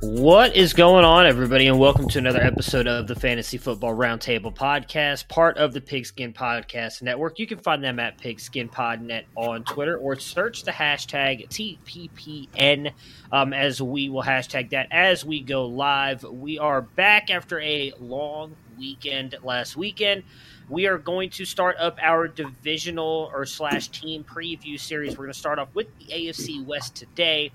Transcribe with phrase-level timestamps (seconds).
[0.00, 4.54] What is going on, everybody, and welcome to another episode of the Fantasy Football Roundtable
[4.54, 7.40] Podcast, part of the Pigskin Podcast Network.
[7.40, 12.92] You can find them at PigskinPodNet on Twitter or search the hashtag TPPN
[13.32, 16.22] um, as we will hashtag that as we go live.
[16.22, 20.22] We are back after a long weekend last weekend.
[20.68, 25.18] We are going to start up our divisional or slash team preview series.
[25.18, 27.50] We're going to start off with the AFC West today.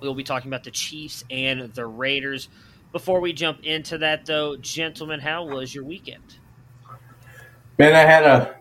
[0.00, 2.48] We'll be talking about the Chiefs and the Raiders.
[2.92, 6.38] Before we jump into that, though, gentlemen, how was your weekend?
[7.78, 8.56] Man, I had a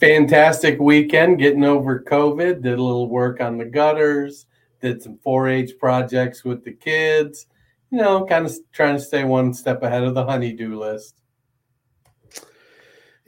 [0.00, 2.62] fantastic weekend getting over COVID.
[2.62, 4.46] Did a little work on the gutters,
[4.80, 7.46] did some 4 H projects with the kids,
[7.90, 11.16] you know, kind of trying to stay one step ahead of the honeydew list.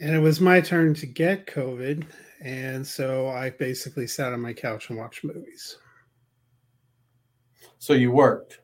[0.01, 2.05] And it was my turn to get COVID.
[2.41, 5.79] And so I basically sat on my couch and watched movies.
[7.83, 8.61] So you worked.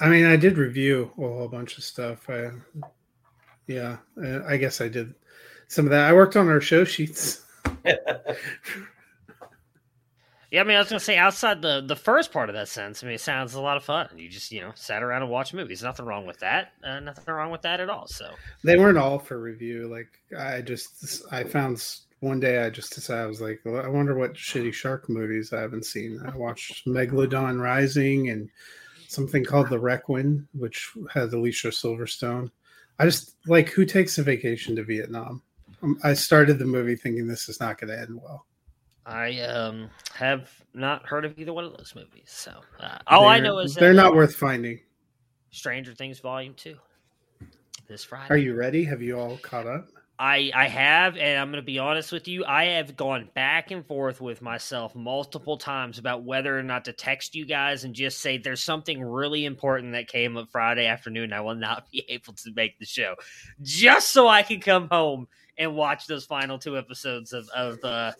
[0.00, 2.28] I mean, I did review a whole bunch of stuff.
[2.28, 2.50] I,
[3.68, 3.98] yeah,
[4.44, 5.14] I guess I did
[5.68, 6.10] some of that.
[6.10, 7.44] I worked on our show sheets.
[10.50, 13.04] Yeah, I mean, I was gonna say outside the the first part of that sentence,
[13.04, 14.08] I mean, it sounds a lot of fun.
[14.16, 15.80] You just you know sat around and watched movies.
[15.80, 16.72] Nothing wrong with that.
[16.82, 18.08] Uh, nothing wrong with that at all.
[18.08, 18.32] So
[18.64, 19.86] they weren't all for review.
[19.86, 21.80] Like I just I found
[22.20, 25.60] one day I just decided I was like, I wonder what shitty shark movies I
[25.60, 26.20] haven't seen.
[26.24, 28.48] I watched Megalodon Rising and
[29.08, 32.50] something called The Requin, which had Alicia Silverstone.
[32.98, 35.42] I just like who takes a vacation to Vietnam.
[35.82, 38.46] Um, I started the movie thinking this is not going to end well.
[39.06, 42.26] I um, have not heard of either one of those movies.
[42.26, 44.80] So uh, all they're, I know is they're not worth finding.
[45.50, 46.76] Stranger Things Volume Two
[47.88, 48.32] this Friday.
[48.32, 48.84] Are you ready?
[48.84, 49.88] Have you all caught up?
[50.20, 52.44] I I have, and I'm going to be honest with you.
[52.44, 56.92] I have gone back and forth with myself multiple times about whether or not to
[56.92, 61.32] text you guys and just say there's something really important that came up Friday afternoon.
[61.32, 63.14] I will not be able to make the show,
[63.62, 65.26] just so I can come home
[65.56, 68.12] and watch those final two episodes of of uh,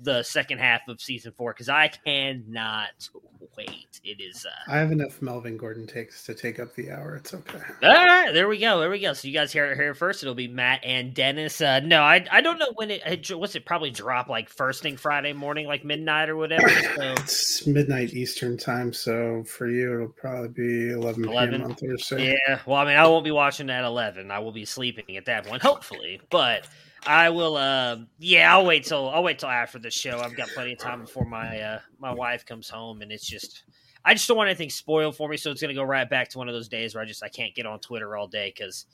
[0.00, 3.08] the second half of season four because I cannot
[3.56, 4.00] wait.
[4.04, 4.46] It is.
[4.46, 7.16] Uh, I have enough Melvin Gordon takes to take up the hour.
[7.16, 7.58] It's okay.
[7.82, 8.78] All right, there we go.
[8.78, 9.12] There we go.
[9.12, 10.22] So you guys hear it here first.
[10.22, 11.60] It'll be Matt and Dennis.
[11.60, 14.96] Uh, no, I I don't know when it what's it probably drop like first thing
[14.96, 16.68] Friday morning, like midnight or whatever.
[16.96, 17.02] So.
[17.12, 18.92] it's midnight Eastern time.
[18.92, 21.62] So for you, it'll probably be 11, 11 p.m.
[21.64, 22.38] on Thursday.
[22.48, 22.60] Yeah.
[22.64, 24.30] Well, I mean, I won't be watching at eleven.
[24.30, 26.20] I will be sleeping at that point, hopefully.
[26.30, 26.66] But
[27.06, 27.56] I will.
[27.56, 30.20] Uh, yeah, I'll wait till I'll wait till after the show.
[30.20, 33.62] I've got plenty of time before my uh, my wife comes home, and it's just
[34.04, 35.36] I just don't want anything spoiled for me.
[35.36, 37.22] So it's going to go right back to one of those days where I just
[37.22, 38.86] I can't get on Twitter all day because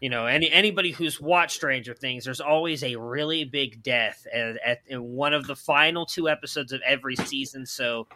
[0.00, 4.56] you know any anybody who's watched Stranger Things, there's always a really big death at,
[4.64, 7.66] at in one of the final two episodes of every season.
[7.66, 8.06] So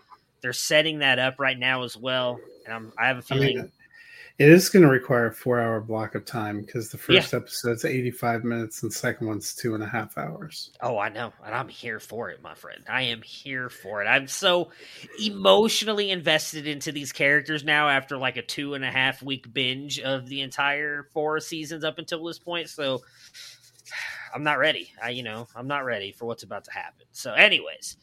[0.40, 3.58] they're setting that up right now as well, and I'm, I have a feeling.
[3.58, 3.72] I mean,
[4.36, 7.38] It is going to require a four hour block of time because the first yeah.
[7.38, 10.70] episode's 85 minutes and the second one's two and a half hours.
[10.80, 11.32] Oh, I know.
[11.46, 12.82] And I'm here for it, my friend.
[12.88, 14.06] I am here for it.
[14.06, 14.70] I'm so
[15.22, 20.00] emotionally invested into these characters now after like a two and a half week binge
[20.00, 22.68] of the entire four seasons up until this point.
[22.68, 23.02] So
[24.34, 24.90] I'm not ready.
[25.00, 27.06] I, you know, I'm not ready for what's about to happen.
[27.12, 27.96] So, anyways,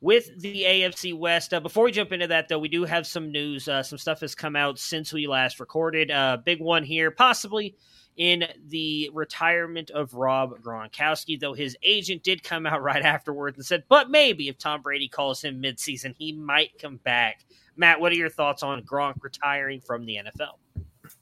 [0.00, 1.52] with the AFC West.
[1.52, 3.68] Uh, before we jump into that, though, we do have some news.
[3.68, 6.10] Uh, some stuff has come out since we last recorded.
[6.10, 7.74] Uh, big one here, possibly
[8.16, 13.64] in the retirement of Rob Gronkowski, though his agent did come out right afterwards and
[13.64, 17.44] said, but maybe if Tom Brady calls him midseason, he might come back.
[17.76, 21.12] Matt, what are your thoughts on Gronk retiring from the NFL?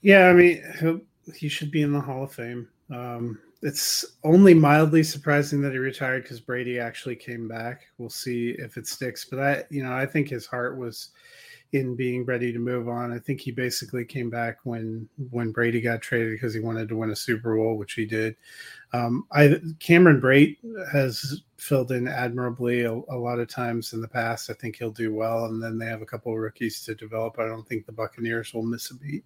[0.00, 2.68] Yeah, I mean, he should be in the Hall of Fame.
[2.90, 7.86] Um, it's only mildly surprising that he retired because Brady actually came back.
[7.98, 9.24] We'll see if it sticks.
[9.24, 11.10] But I, you know, I think his heart was
[11.72, 13.12] in being ready to move on.
[13.12, 16.96] I think he basically came back when when Brady got traded because he wanted to
[16.96, 18.36] win a Super Bowl, which he did.
[18.92, 20.56] Um, I Cameron Brate
[20.92, 24.48] has filled in admirably a, a, lot of times in the past.
[24.48, 27.38] I think he'll do well, and then they have a couple rookies to develop.
[27.38, 29.24] I don't think the Buccaneers will miss a beat.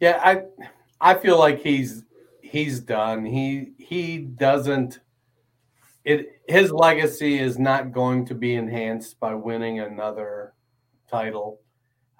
[0.00, 0.42] Yeah, I
[1.00, 2.04] I feel like he's
[2.50, 3.24] he's done.
[3.24, 5.00] He he doesn't
[6.04, 10.54] it his legacy is not going to be enhanced by winning another
[11.10, 11.60] title.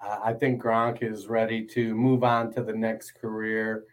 [0.05, 3.85] Uh, I think Gronk is ready to move on to the next career.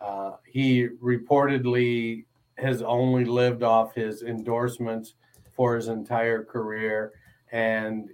[0.00, 2.24] Uh, he reportedly
[2.58, 5.14] has only lived off his endorsements
[5.54, 7.12] for his entire career,
[7.52, 8.10] and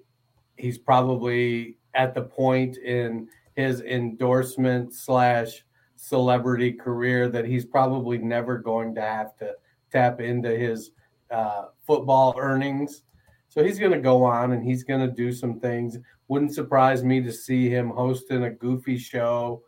[0.56, 5.64] he's probably at the point in his endorsement slash
[5.98, 9.54] celebrity career that he's probably never going to have to
[9.90, 10.92] tap into his
[11.30, 13.02] uh, football earnings.
[13.48, 15.98] So he's going to go on and he's going to do some things.
[16.28, 19.62] Wouldn't surprise me to see him hosting a goofy show,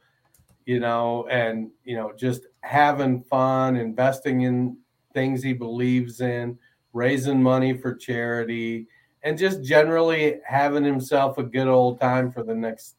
[0.67, 4.77] you know, and, you know, just having fun, investing in
[5.13, 6.59] things he believes in,
[6.93, 8.87] raising money for charity,
[9.25, 12.97] and just generally having himself a good old time for the next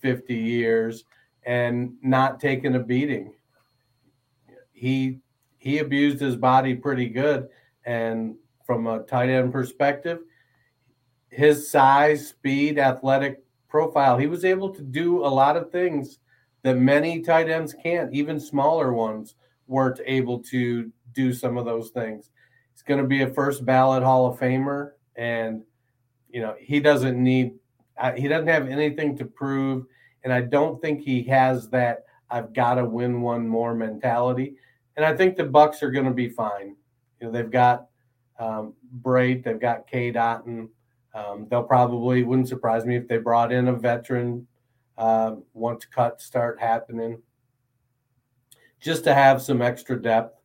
[0.00, 1.04] 50 years
[1.46, 3.34] and not taking a beating.
[4.72, 5.20] He
[5.58, 7.48] he abused his body pretty good,
[7.84, 8.36] and
[8.66, 10.20] from a tight end perspective,
[11.30, 16.18] his size, speed, athletic profile, he was able to do a lot of things
[16.62, 18.12] that many tight ends can't.
[18.12, 19.34] Even smaller ones
[19.66, 22.30] weren't able to do some of those things.
[22.72, 25.62] He's going to be a first ballot Hall of Famer, and
[26.30, 27.54] you know he doesn't need
[27.96, 29.86] uh, he doesn't have anything to prove
[30.24, 34.56] and I don't think he has that I've got to win one more mentality.
[34.96, 36.76] And I think the Bucks are going to be fine.
[37.20, 37.86] You know, they've got
[38.38, 40.68] um, Brate, they've got Cade Otton.
[41.14, 44.46] Um, they'll probably wouldn't surprise me if they brought in a veteran
[44.98, 47.22] uh, once cuts start happening,
[48.80, 50.40] just to have some extra depth.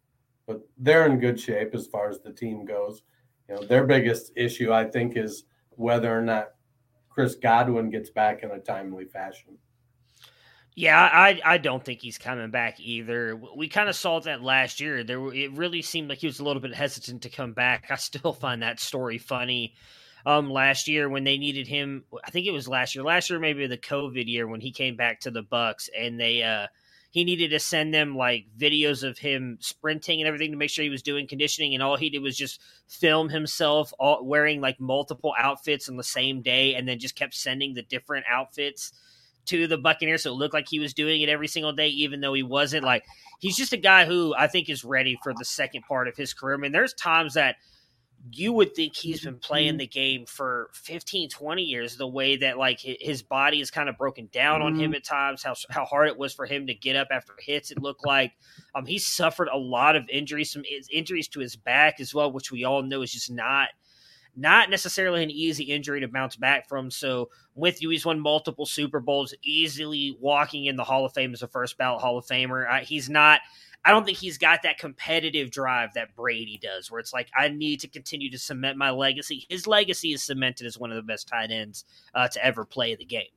[0.45, 3.03] But they're in good shape as far as the team goes.
[3.47, 6.49] You know, their biggest issue, I think, is whether or not
[7.09, 9.57] Chris Godwin gets back in a timely fashion.
[10.79, 13.37] Yeah, I I don't think he's coming back either.
[13.53, 15.03] We kind of saw that last year.
[15.03, 17.87] There, it really seemed like he was a little bit hesitant to come back.
[17.89, 19.73] I still find that story funny.
[20.25, 23.03] Um, last year when they needed him, I think it was last year.
[23.03, 26.43] Last year, maybe the COVID year when he came back to the Bucks and they
[26.43, 26.67] uh,
[27.11, 30.83] he needed to send them like videos of him sprinting and everything to make sure
[30.83, 34.79] he was doing conditioning, and all he did was just film himself all, wearing like
[34.79, 38.93] multiple outfits on the same day, and then just kept sending the different outfits
[39.49, 42.21] to the Buccaneers, so it looked like he was doing it every single day, even
[42.21, 42.83] though he wasn't.
[42.83, 43.03] Like
[43.39, 46.33] he's just a guy who I think is ready for the second part of his
[46.33, 46.55] career.
[46.55, 47.55] I mean, there's times that
[48.31, 49.77] you would think he's been playing mm-hmm.
[49.77, 53.97] the game for 15 20 years the way that like his body is kind of
[53.97, 54.95] broken down on him mm-hmm.
[54.95, 57.81] at times how, how hard it was for him to get up after hits it
[57.81, 58.33] looked like
[58.75, 62.51] um he suffered a lot of injuries some injuries to his back as well which
[62.51, 63.69] we all know is just not
[64.39, 66.89] not necessarily an easy injury to bounce back from.
[66.89, 71.33] So with you, he's won multiple Super Bowls, easily walking in the Hall of Fame
[71.33, 72.81] as a first ballot Hall of Famer.
[72.81, 73.41] he's not.
[73.83, 77.47] I don't think he's got that competitive drive that Brady does, where it's like I
[77.47, 79.45] need to continue to cement my legacy.
[79.49, 82.95] His legacy is cemented as one of the best tight ends uh, to ever play
[82.95, 83.29] the game.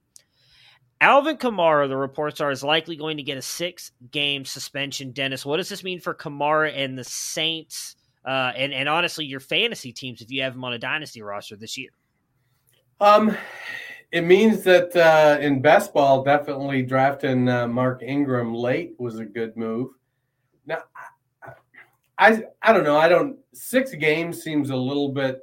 [1.00, 5.11] Alvin Kamara, the reports are, is likely going to get a six game suspension.
[5.11, 7.97] Dennis, what does this mean for Kamara and the Saints?
[8.25, 11.57] Uh, and and honestly, your fantasy teams if you have them on a dynasty roster
[11.57, 11.91] this year?
[13.00, 13.37] Um,
[14.12, 19.25] it means that uh, in best ball, definitely drafting uh, Mark Ingram late was a
[19.25, 19.91] good move.
[20.67, 20.83] Now,
[21.43, 21.50] I,
[22.19, 22.97] I I don't know.
[22.97, 23.38] I don't.
[23.55, 25.41] Six games seems a little bit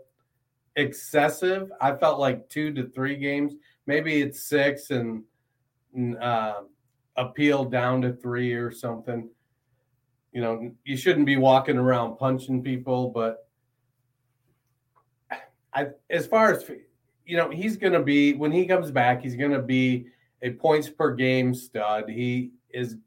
[0.76, 1.70] excessive.
[1.82, 3.56] I felt like two to three games.
[3.88, 5.24] Maybe it's six, and
[6.22, 6.62] uh,
[7.18, 9.30] appeal down to three or something.
[10.32, 13.48] You know, you shouldn't be walking around punching people, but
[15.74, 16.70] I, as far as
[17.26, 20.08] you know, he's going to be when he comes back, he's going to be
[20.42, 22.10] a points per game stud.
[22.10, 22.98] He is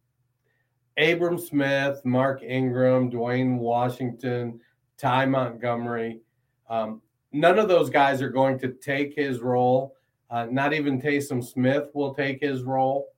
[0.97, 4.61] Abram Smith, Mark Ingram, Dwayne Washington,
[4.99, 6.21] Ty Montgomery.
[6.69, 7.01] Um,
[7.33, 9.97] none of those guys are going to take his role.
[10.31, 13.09] Uh, not even Taysom Smith will take his role.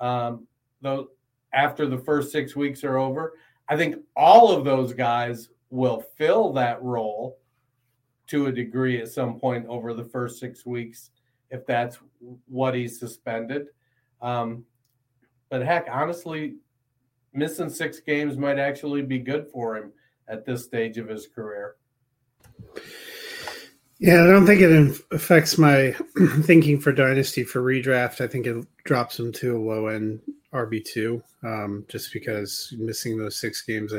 [0.00, 0.46] Um,
[0.80, 1.08] though
[1.52, 3.34] after the first six weeks are over,
[3.68, 7.38] I think all of those guys will fill that role
[8.28, 11.10] to a degree at some point over the first six weeks,
[11.50, 11.98] if that's
[12.46, 13.68] what he's suspended.
[14.20, 14.64] Um,
[15.48, 16.56] but heck, honestly,
[17.32, 19.92] missing six games might actually be good for him
[20.28, 21.76] at this stage of his career.
[23.98, 25.94] Yeah, I don't think it affects my
[26.42, 28.20] thinking for dynasty for redraft.
[28.20, 30.20] I think it drops him to a low end
[30.56, 33.92] RB two, um, just because missing those six games,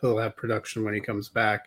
[0.00, 1.66] he'll have production when he comes back.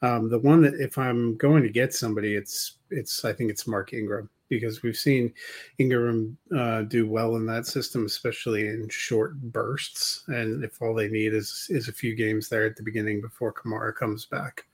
[0.00, 3.66] Um, the one that if I'm going to get somebody, it's it's I think it's
[3.66, 5.32] Mark Ingram because we've seen
[5.78, 10.24] Ingram uh, do well in that system, especially in short bursts.
[10.28, 13.52] And if all they need is is a few games there at the beginning before
[13.52, 14.64] Kamara comes back,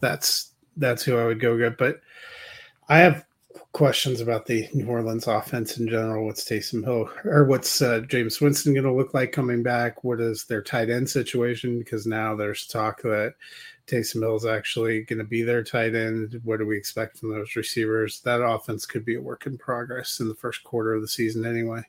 [0.00, 1.78] that's that's who I would go get.
[1.78, 2.00] But
[2.88, 3.24] I have
[3.72, 6.26] questions about the New Orleans offense in general.
[6.26, 10.04] What's Taysom Hill or what's uh, Jameis Winston going to look like coming back?
[10.04, 11.78] What is their tight end situation?
[11.78, 13.34] Because now there's talk that
[13.86, 16.40] Taysom Hill is actually going to be their tight end.
[16.44, 18.20] What do we expect from those receivers?
[18.20, 21.46] That offense could be a work in progress in the first quarter of the season,
[21.46, 21.82] anyway.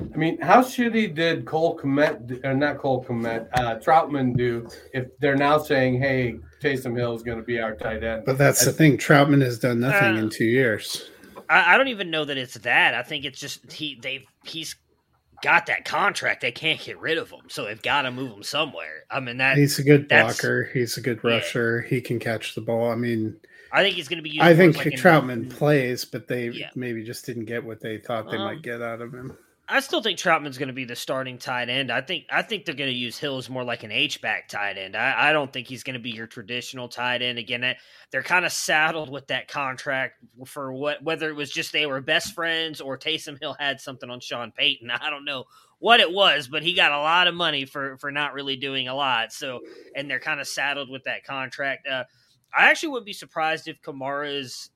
[0.00, 4.68] I mean, how shitty did Cole Kmet, or uh, not Cole Kmet, uh, Trautman do
[4.92, 8.24] if they're now saying, hey, Taysom Hill is going to be our tight end?
[8.24, 8.98] But that's As, the thing.
[8.98, 11.10] Trautman has done nothing uh, in two years.
[11.48, 12.94] I, I, don't even know that it's that.
[12.94, 14.76] I think it's just he they he's
[15.42, 17.42] got that contract, they can't get rid of him.
[17.48, 19.04] So they've got to move him somewhere.
[19.10, 20.70] I mean, that he's a good blocker.
[20.72, 21.82] He's a good rusher.
[21.82, 21.90] Yeah.
[21.90, 22.90] He can catch the ball.
[22.90, 23.36] I mean,
[23.72, 24.40] I think he's going to be.
[24.40, 26.70] I think like Trautman in, plays, but they yeah.
[26.74, 29.36] maybe just didn't get what they thought they um, might get out of him.
[29.68, 31.90] I still think Trautman's going to be the starting tight end.
[31.90, 34.76] I think I think they're going to use Hills more like an H back tight
[34.76, 34.96] end.
[34.96, 37.38] I, I, don't think he's going to be your traditional tight end.
[37.38, 37.74] Again,
[38.10, 40.16] they're kind of saddled with that contract
[40.46, 44.10] for what whether it was just they were best friends or Taysom Hill had something
[44.10, 44.90] on Sean Payton.
[45.00, 45.44] I don't know
[45.78, 48.88] what it was, but he got a lot of money for for not really doing
[48.88, 49.32] a lot.
[49.32, 49.60] So
[49.94, 51.86] and they're kind of saddled with that contract.
[51.86, 52.04] Uh,
[52.54, 54.70] I actually would be surprised if Kamara's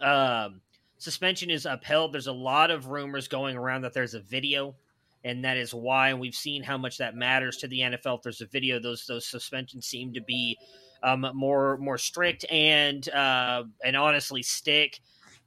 [0.00, 0.60] um,
[1.04, 2.12] suspension is upheld.
[2.12, 4.74] There's a lot of rumors going around that there's a video,
[5.22, 6.08] and that is why.
[6.08, 8.16] And we've seen how much that matters to the NFL.
[8.16, 10.58] If there's a video, those those suspensions seem to be
[11.02, 14.98] um, more more strict and uh, and honestly stick.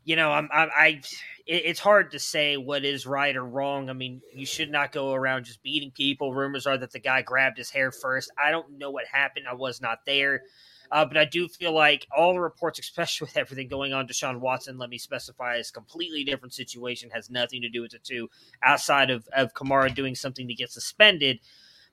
[0.06, 1.02] You know, I'm, I, I
[1.48, 3.90] it's hard to say what is right or wrong.
[3.90, 6.34] I mean, you should not go around just beating people.
[6.34, 8.32] Rumors are that the guy grabbed his hair first.
[8.38, 9.48] I don't know what happened.
[9.50, 10.44] I was not there.
[10.92, 14.40] Uh, but I do feel like all the reports, especially with everything going on, Deshaun
[14.40, 18.30] Watson, let me specify, is completely different situation, has nothing to do with the two,
[18.64, 21.40] outside of, of Kamara doing something to get suspended.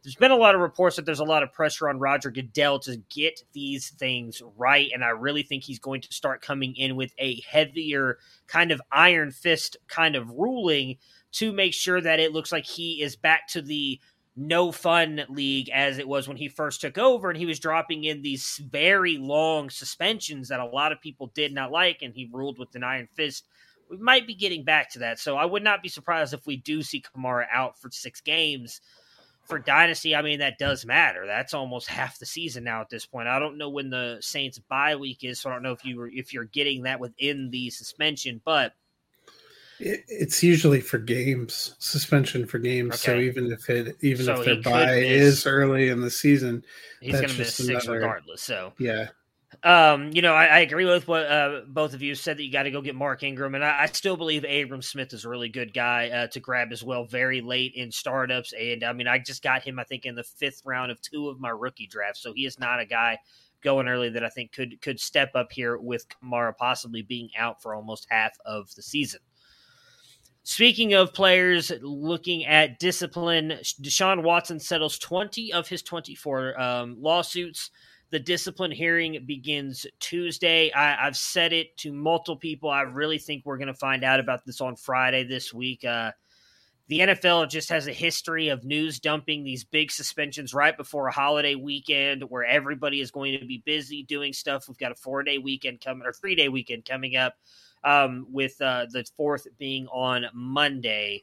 [0.02, 2.78] There's been a lot of reports that there's a lot of pressure on Roger Goodell
[2.80, 4.90] to get these things right.
[4.92, 8.82] And I really think he's going to start coming in with a heavier kind of
[8.92, 10.98] iron fist kind of ruling
[11.32, 13.98] to make sure that it looks like he is back to the
[14.36, 18.04] no fun league as it was when he first took over and he was dropping
[18.04, 22.28] in these very long suspensions that a lot of people did not like and he
[22.32, 23.46] ruled with an iron fist.
[23.88, 25.20] We might be getting back to that.
[25.20, 28.80] So i would not be surprised if we do see kamara out for six games.
[29.44, 31.26] For dynasty i mean that does matter.
[31.26, 33.28] That's almost half the season now at this point.
[33.28, 35.98] I don't know when the saints bye week is so i don't know if you
[35.98, 38.72] were if you're getting that within the suspension but
[39.80, 42.94] it's usually for games, suspension for games.
[42.94, 42.96] Okay.
[42.96, 46.64] So even if it, even so if their bye is early in the season,
[47.00, 48.42] he's going to miss six another, regardless.
[48.42, 49.08] So yeah,
[49.62, 52.52] um, you know, I, I, agree with what uh, both of you said that you
[52.52, 55.28] got to go get Mark Ingram, and I, I, still believe Abram Smith is a
[55.28, 58.52] really good guy uh, to grab as well, very late in startups.
[58.52, 61.28] And I mean, I just got him, I think, in the fifth round of two
[61.28, 63.18] of my rookie drafts, so he is not a guy
[63.62, 67.62] going early that I think could could step up here with Kamara possibly being out
[67.62, 69.20] for almost half of the season.
[70.46, 77.70] Speaking of players looking at discipline, Deshaun Watson settles 20 of his 24 um, lawsuits.
[78.10, 80.70] The discipline hearing begins Tuesday.
[80.74, 82.68] I, have said it to multiple people.
[82.68, 85.82] I really think we're going to find out about this on Friday this week.
[85.82, 86.12] Uh,
[86.88, 91.12] the NFL just has a history of news dumping these big suspensions right before a
[91.12, 94.68] holiday weekend where everybody is going to be busy doing stuff.
[94.68, 97.34] We've got a four day weekend coming or three day weekend coming up
[97.84, 101.22] um, with uh, the fourth being on Monday.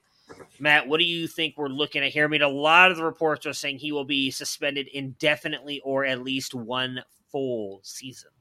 [0.60, 2.26] Matt, what do you think we're looking at here?
[2.26, 6.06] I mean, a lot of the reports are saying he will be suspended indefinitely or
[6.06, 7.02] at least one
[7.32, 8.32] full season.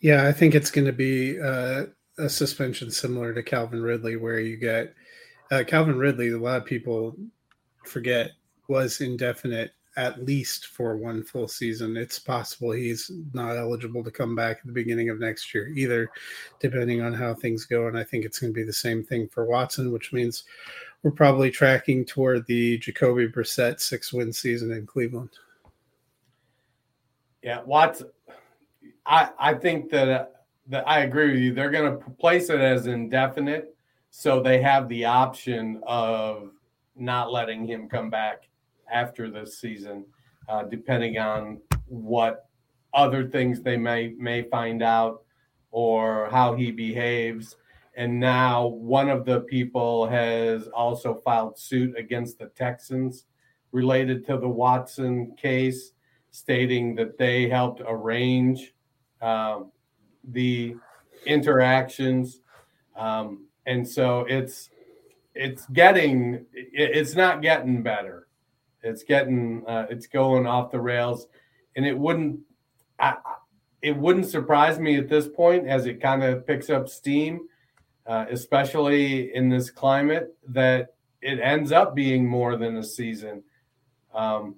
[0.00, 1.86] Yeah, I think it's going to be uh,
[2.18, 4.94] a suspension similar to Calvin Ridley, where you get
[5.50, 6.30] uh, Calvin Ridley.
[6.30, 7.16] A lot of people
[7.84, 8.32] forget
[8.68, 11.96] was indefinite at least for one full season.
[11.96, 16.10] It's possible he's not eligible to come back at the beginning of next year either,
[16.60, 17.88] depending on how things go.
[17.88, 20.44] And I think it's going to be the same thing for Watson, which means
[21.02, 25.30] we're probably tracking toward the Jacoby Brissett six win season in Cleveland.
[27.42, 28.10] Yeah, Watson.
[29.06, 30.26] I I think that uh,
[30.68, 31.54] that I agree with you.
[31.54, 33.74] They're going to place it as indefinite,
[34.10, 36.50] so they have the option of
[36.96, 38.48] not letting him come back
[38.92, 40.04] after this season,
[40.48, 42.48] uh, depending on what
[42.94, 45.22] other things they may may find out
[45.70, 47.56] or how he behaves.
[47.96, 53.24] And now one of the people has also filed suit against the Texans
[53.72, 55.92] related to the Watson case,
[56.30, 58.72] stating that they helped arrange
[59.20, 59.72] um,
[60.24, 60.76] the
[61.26, 62.40] interactions.
[62.96, 64.70] Um, and so it's
[65.34, 68.27] it's getting it's not getting better
[68.82, 71.26] it's getting uh, it's going off the rails,
[71.76, 72.40] and it wouldn't
[72.98, 73.16] I,
[73.82, 77.48] it wouldn't surprise me at this point as it kind of picks up steam,
[78.06, 83.42] uh, especially in this climate that it ends up being more than a season.
[84.14, 84.56] Um,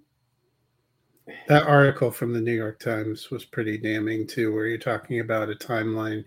[1.49, 5.51] that article from the New York Times was pretty damning too, where you're talking about
[5.51, 6.25] a timeline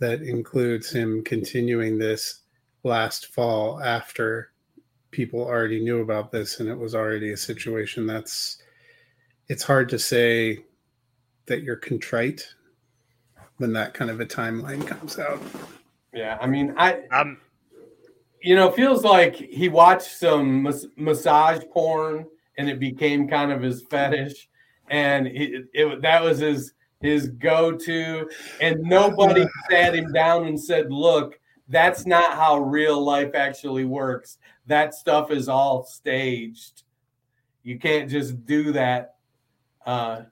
[0.00, 2.42] that includes him continuing this
[2.82, 4.52] last fall after
[5.14, 8.58] people already knew about this and it was already a situation that's
[9.48, 10.64] it's hard to say
[11.46, 12.46] that you're contrite
[13.58, 15.40] when that kind of a timeline comes out.
[16.12, 17.38] Yeah, I mean, I um,
[18.42, 22.26] you know, feels like he watched some mas- massage porn
[22.58, 24.48] and it became kind of his fetish,
[24.88, 28.28] and it, it that was his his go to,
[28.60, 34.38] and nobody sat him down and said, "Look, that's not how real life actually works
[34.66, 36.82] that stuff is all staged.
[37.62, 39.16] You can't just do that.
[39.86, 40.22] Uh,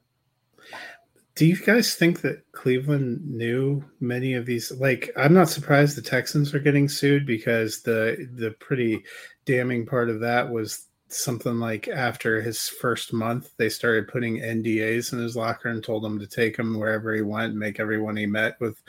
[1.34, 4.70] do you guys think that Cleveland knew many of these?
[4.72, 9.02] Like, I'm not surprised the Texans are getting sued because the the pretty
[9.44, 15.12] damning part of that was something like after his first month, they started putting NDAs
[15.12, 18.26] in his locker and told him to take him wherever he went, make everyone he
[18.26, 18.80] met with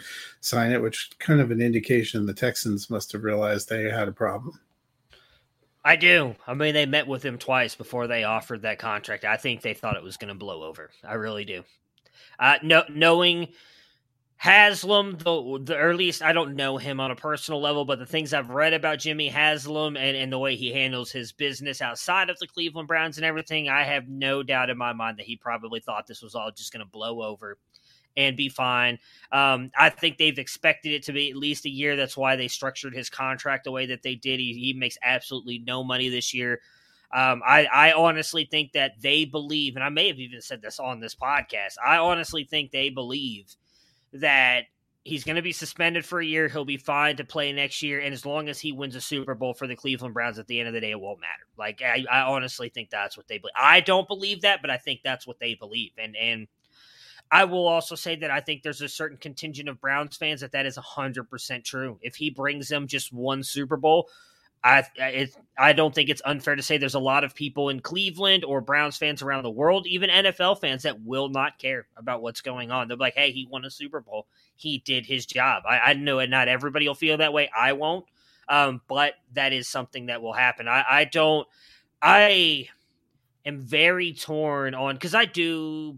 [0.41, 4.13] sign it, which kind of an indication the Texans must have realized they had a
[4.13, 4.59] problem.
[5.85, 6.35] I do.
[6.47, 9.25] I mean, they met with him twice before they offered that contract.
[9.25, 10.89] I think they thought it was going to blow over.
[11.03, 11.63] I really do.
[12.39, 13.49] Uh, no, knowing
[14.37, 18.33] Haslam, the, the earliest, I don't know him on a personal level, but the things
[18.33, 22.39] I've read about Jimmy Haslam and, and the way he handles his business outside of
[22.39, 25.81] the Cleveland Browns and everything, I have no doubt in my mind that he probably
[25.81, 27.57] thought this was all just going to blow over
[28.15, 28.99] and be fine.
[29.31, 31.95] Um, I think they've expected it to be at least a year.
[31.95, 34.39] That's why they structured his contract the way that they did.
[34.39, 36.61] He, he makes absolutely no money this year.
[37.13, 40.79] Um, I, I honestly think that they believe, and I may have even said this
[40.79, 41.75] on this podcast.
[41.85, 43.55] I honestly think they believe
[44.13, 44.63] that
[45.03, 46.47] he's going to be suspended for a year.
[46.47, 49.35] He'll be fine to play next year, and as long as he wins a Super
[49.35, 51.45] Bowl for the Cleveland Browns, at the end of the day, it won't matter.
[51.55, 53.53] Like I, I honestly think that's what they believe.
[53.59, 55.91] I don't believe that, but I think that's what they believe.
[55.97, 56.47] And and
[57.33, 60.51] I will also say that I think there's a certain contingent of Browns fans that
[60.51, 61.97] that is 100% true.
[62.03, 64.07] If he brings them just one Super Bowl,
[64.63, 67.79] I it, I don't think it's unfair to say there's a lot of people in
[67.79, 72.21] Cleveland or Browns fans around the world, even NFL fans that will not care about
[72.21, 72.87] what's going on.
[72.87, 74.27] They're like, "Hey, he won a Super Bowl.
[74.55, 77.49] He did his job." I, I know not everybody will feel that way.
[77.57, 78.05] I won't,
[78.47, 80.67] um, but that is something that will happen.
[80.67, 81.47] I, I don't.
[81.99, 82.69] I
[83.43, 85.97] am very torn on because I do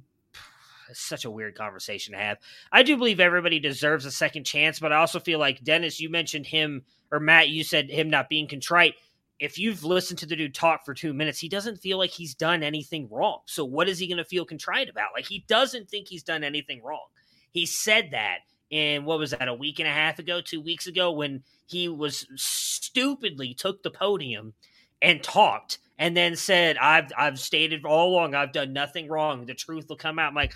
[0.93, 2.37] such a weird conversation to have.
[2.71, 6.09] I do believe everybody deserves a second chance, but I also feel like Dennis, you
[6.09, 8.95] mentioned him, or Matt, you said him not being contrite.
[9.39, 12.33] If you've listened to the dude talk for two minutes, he doesn't feel like he's
[12.33, 13.39] done anything wrong.
[13.45, 15.09] So what is he going to feel contrite about?
[15.13, 17.07] Like he doesn't think he's done anything wrong.
[17.51, 20.87] He said that in what was that a week and a half ago, two weeks
[20.87, 24.53] ago, when he was stupidly took the podium
[25.01, 29.45] and talked and then said, I've I've stated all along I've done nothing wrong.
[29.45, 30.29] The truth will come out.
[30.29, 30.53] I'm like,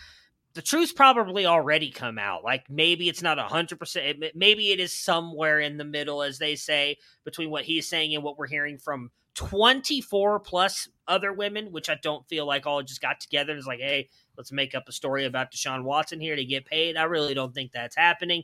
[0.53, 2.43] the truth's probably already come out.
[2.43, 4.23] Like maybe it's not hundred percent.
[4.35, 8.23] Maybe it is somewhere in the middle, as they say, between what he's saying and
[8.23, 13.01] what we're hearing from 24 plus other women, which I don't feel like all just
[13.01, 16.35] got together and is like, hey, let's make up a story about Deshaun Watson here
[16.35, 16.97] to get paid.
[16.97, 18.43] I really don't think that's happening.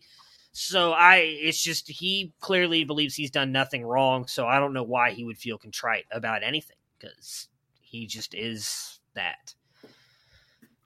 [0.54, 4.26] So I, it's just he clearly believes he's done nothing wrong.
[4.28, 7.48] So I don't know why he would feel contrite about anything because
[7.82, 9.54] he just is that.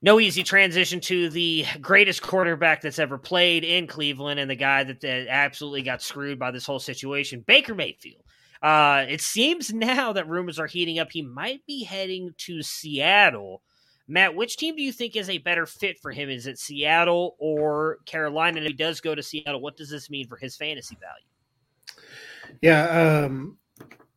[0.01, 4.85] No easy transition to the greatest quarterback that's ever played in Cleveland and the guy
[4.85, 8.23] that, that absolutely got screwed by this whole situation, Baker Mayfield.
[8.61, 11.11] Uh, it seems now that rumors are heating up.
[11.11, 13.61] He might be heading to Seattle
[14.09, 16.29] Matt, which team do you think is a better fit for him?
[16.29, 18.57] Is it Seattle or Carolina?
[18.57, 22.57] And if he does go to Seattle, what does this mean for his fantasy value?
[22.59, 23.57] Yeah, um,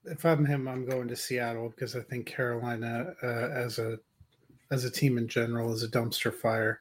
[0.04, 3.98] if I'm him, I'm going to Seattle because I think Carolina, uh, as a
[4.70, 6.80] as a team in general, is a dumpster fire.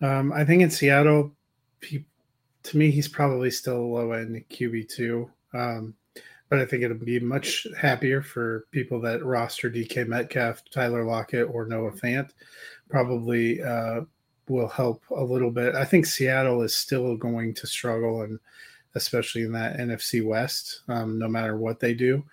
[0.00, 1.32] Um, I think in Seattle,
[1.82, 2.04] he,
[2.64, 5.30] to me, he's probably still a low end QB two.
[5.54, 5.94] Um,
[6.48, 11.48] but I think it'll be much happier for people that roster DK Metcalf, Tyler Lockett,
[11.50, 12.30] or Noah Fant.
[12.88, 14.02] Probably uh,
[14.48, 15.74] will help a little bit.
[15.74, 18.38] I think Seattle is still going to struggle, and
[18.94, 22.24] especially in that NFC West, um, no matter what they do.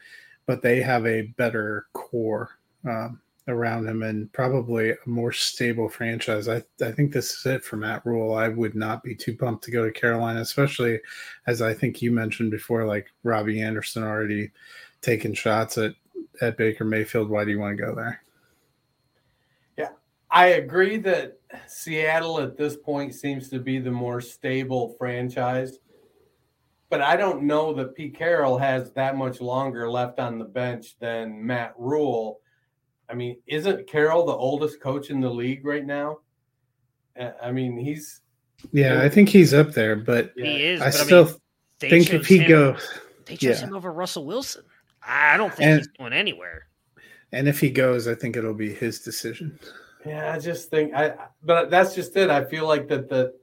[0.45, 2.51] But they have a better core.
[2.87, 6.47] Um, around him and probably a more stable franchise.
[6.47, 8.33] I, I think this is it for Matt Rhule.
[8.33, 10.99] I would not be too pumped to go to Carolina, especially
[11.45, 14.51] as I think you mentioned before, like Robbie Anderson already
[15.01, 15.93] taking shots at,
[16.41, 17.29] at Baker Mayfield.
[17.29, 18.21] Why do you want to go there?
[19.77, 19.89] Yeah,
[20.31, 25.79] I agree that Seattle at this point seems to be the more stable franchise.
[26.89, 30.97] But I don't know that Pete Carroll has that much longer left on the bench
[30.99, 32.39] than Matt Rhule.
[33.09, 36.19] I mean, isn't Carroll the oldest coach in the league right now?
[37.19, 38.21] Uh, I mean, he's
[38.71, 40.81] yeah, I think he's up there, but he is.
[40.81, 41.37] I still I mean,
[41.79, 43.67] think if he him, goes, they chose yeah.
[43.67, 44.63] him over Russell Wilson.
[45.01, 46.67] I don't think and, he's going anywhere.
[47.31, 49.59] And if he goes, I think it'll be his decision.
[50.05, 52.29] Yeah, I just think I, but that's just it.
[52.29, 53.33] I feel like that the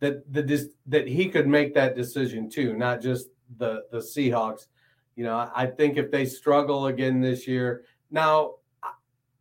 [0.00, 3.28] that the that he could make that decision too, not just
[3.58, 4.66] the the Seahawks.
[5.14, 8.56] You know, I think if they struggle again this year, now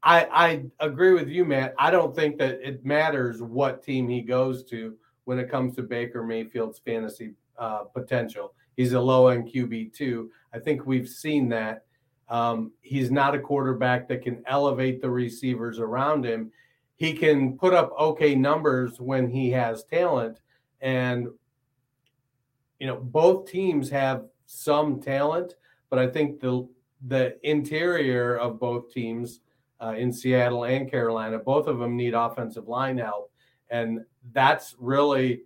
[0.05, 1.73] I, I agree with you, Matt.
[1.79, 5.81] I don't think that it matters what team he goes to when it comes to
[5.81, 8.53] Baker Mayfield's fantasy uh, potential.
[8.77, 10.29] He's a low end QB too.
[10.53, 11.85] I think we've seen that.
[12.29, 16.51] Um, he's not a quarterback that can elevate the receivers around him.
[16.97, 20.39] He can put up okay numbers when he has talent,
[20.85, 21.27] and
[22.79, 25.55] you know both teams have some talent,
[25.89, 26.69] but I think the
[27.07, 29.41] the interior of both teams
[29.81, 31.39] uh, in Seattle and Carolina.
[31.39, 33.31] Both of them need offensive line help.
[33.69, 35.41] And that's really,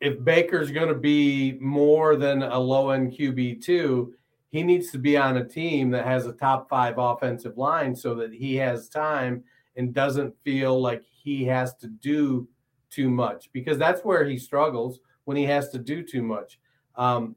[0.00, 4.10] if Baker's going to be more than a low end QB2,
[4.50, 8.14] he needs to be on a team that has a top five offensive line so
[8.14, 9.42] that he has time
[9.76, 12.48] and doesn't feel like he has to do
[12.90, 16.58] too much because that's where he struggles when he has to do too much.
[16.96, 17.36] Um,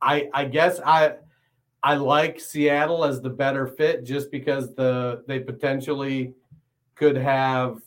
[0.00, 1.16] I, I guess I,
[1.82, 6.34] I like Seattle as the better fit just because the they potentially
[6.94, 7.78] could have,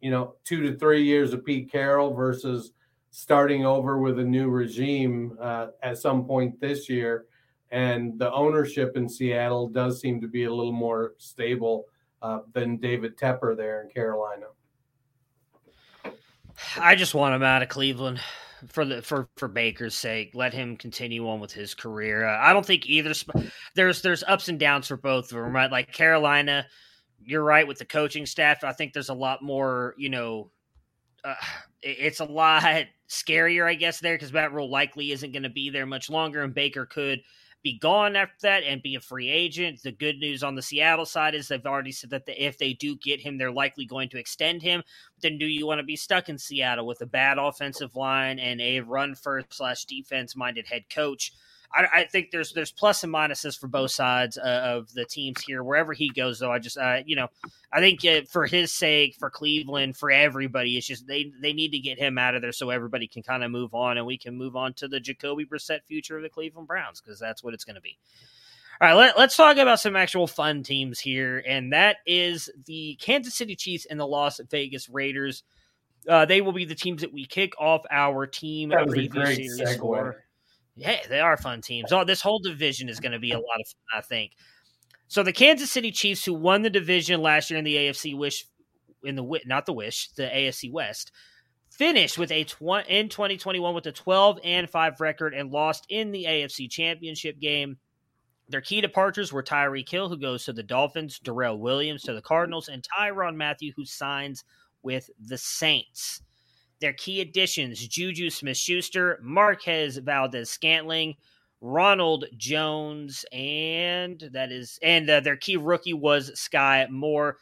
[0.00, 2.72] you know, two to three years of Pete Carroll versus
[3.10, 7.26] starting over with a new regime uh, at some point this year.
[7.70, 11.86] And the ownership in Seattle does seem to be a little more stable
[12.22, 14.46] uh, than David Tepper there in Carolina.
[16.78, 18.20] I just want him out of Cleveland
[18.68, 20.32] for the for for Baker's sake.
[20.34, 22.26] Let him continue on with his career.
[22.26, 23.14] Uh, I don't think either.
[23.14, 25.54] Sp- there's there's ups and downs for both of them.
[25.54, 26.66] Right, like Carolina,
[27.24, 28.64] you're right with the coaching staff.
[28.64, 29.94] I think there's a lot more.
[29.98, 30.50] You know,
[31.24, 31.34] uh,
[31.82, 32.62] it's a lot
[33.08, 36.42] scarier, I guess, there because Matt Rhule likely isn't going to be there much longer,
[36.42, 37.20] and Baker could
[37.66, 39.82] be gone after that and be a free agent.
[39.82, 42.74] The good news on the Seattle side is they've already said that the, if they
[42.74, 44.84] do get him, they're likely going to extend him.
[45.20, 48.60] Then do you want to be stuck in Seattle with a bad offensive line and
[48.60, 51.32] a run first slash defense minded head coach?
[51.72, 55.42] I, I, think there's there's plus and minuses for both sides uh, of the teams
[55.42, 55.62] here.
[55.62, 57.28] Wherever he goes, though, I just uh, you know
[57.72, 61.72] I think uh, for his sake, for Cleveland, for everybody, it's just they they need
[61.72, 64.18] to get him out of there so everybody can kind of move on and we
[64.18, 67.54] can move on to the Jacoby Brissett future of the Cleveland Browns because that's what
[67.54, 67.98] it's going to be.
[68.80, 72.98] All right, let, us talk about some actual fun teams here, and that is the
[73.00, 75.44] Kansas City Chiefs and the Las Vegas Raiders.
[76.06, 79.78] Uh, they will be the teams that we kick off our team preview series segue.
[79.78, 80.25] for.
[80.76, 81.90] Yeah, they are fun teams.
[81.90, 84.32] Oh, this whole division is going to be a lot of fun, I think.
[85.08, 88.46] So the Kansas City Chiefs, who won the division last year in the AFC Wish,
[89.02, 91.12] in the not the Wish, the AFC West,
[91.70, 96.12] finished with a tw- in 2021 with a 12 and five record and lost in
[96.12, 97.78] the AFC Championship game.
[98.48, 102.22] Their key departures were Tyreek Hill, who goes to the Dolphins, Darrel Williams to the
[102.22, 104.44] Cardinals, and Tyrann Mathieu, who signs
[104.82, 106.22] with the Saints.
[106.80, 111.14] Their key additions Juju Smith Schuster, Marquez Valdes Scantling,
[111.60, 117.38] Ronald Jones, and that is, and uh, their key rookie was Sky Moore.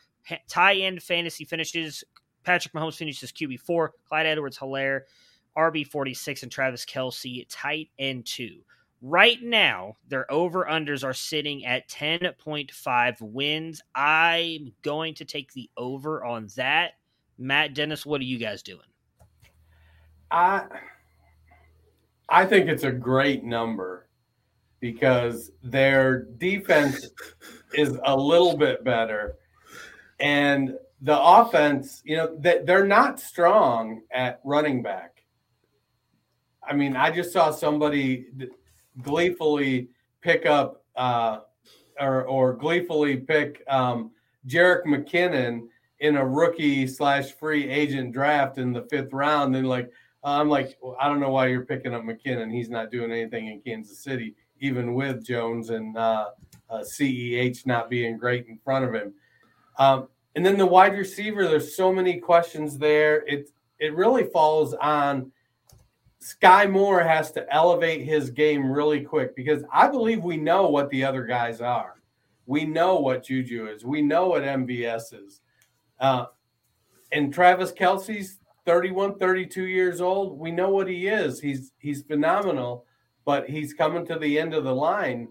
[0.49, 2.05] Tie end fantasy finishes
[2.45, 5.03] Patrick Mahomes finishes QB4, Clyde Edwards Helaire,
[5.57, 8.61] RB46, and Travis Kelce, tight end two.
[9.03, 13.83] Right now, their over unders are sitting at 10.5 wins.
[13.95, 16.93] I'm going to take the over on that.
[17.37, 18.81] Matt Dennis, what are you guys doing?
[20.35, 20.65] I
[22.29, 24.09] I think it's a great number
[24.81, 27.09] because their defense
[27.75, 29.37] is a little bit better.
[30.19, 35.23] And the offense, you know, that they're not strong at running back.
[36.67, 38.27] I mean, I just saw somebody
[39.03, 41.41] gleefully pick up uh,
[42.01, 44.11] or, or gleefully pick um,
[44.49, 45.69] Jerick McKinnon
[46.01, 49.55] in a rookie slash free agent draft in the fifth round.
[49.55, 49.91] And like,
[50.25, 52.53] I'm like, well, I don't know why you're picking up McKinnon.
[52.53, 56.31] He's not doing anything in Kansas City, even with Jones and uh,
[56.71, 59.13] uh, CEH not being great in front of him.
[59.79, 63.25] Um, and then the wide receiver, there's so many questions there.
[63.27, 65.31] It it really falls on
[66.21, 70.89] Sky Moore has to elevate his game really quick because I believe we know what
[70.89, 72.01] the other guys are.
[72.47, 73.85] We know what Juju is.
[73.85, 75.41] We know what MVS is.
[76.01, 76.27] Uh,
[77.13, 80.39] and Travis Kelce's 31, 32 years old.
[80.39, 81.41] We know what he is.
[81.41, 82.87] He's he's phenomenal,
[83.25, 85.29] but he's coming to the end of the line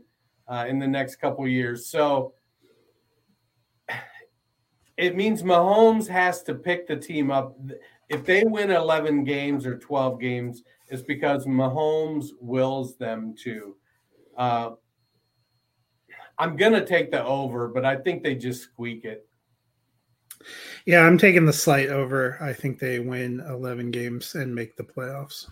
[0.48, 1.88] uh, in the next couple years.
[1.88, 2.34] So
[4.98, 7.58] it means Mahomes has to pick the team up.
[8.10, 13.76] If they win 11 games or 12 games, it's because Mahomes wills them to.
[14.38, 14.72] Uh,
[16.38, 19.28] I'm going to take the over, but I think they just squeak it.
[20.86, 22.38] Yeah, I'm taking the slight over.
[22.42, 25.48] I think they win 11 games and make the playoffs.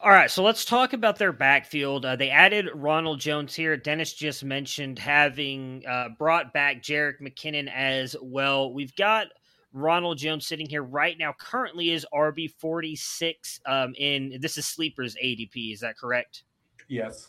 [0.00, 2.04] All right, so let's talk about their backfield.
[2.04, 3.76] Uh, they added Ronald Jones here.
[3.76, 8.72] Dennis just mentioned having uh, brought back Jerick McKinnon as well.
[8.72, 9.26] We've got
[9.72, 11.34] Ronald Jones sitting here right now.
[11.38, 13.60] Currently is RB forty six.
[13.66, 15.72] Um, in this is Sleeper's ADP.
[15.72, 16.44] Is that correct?
[16.88, 17.26] Yes.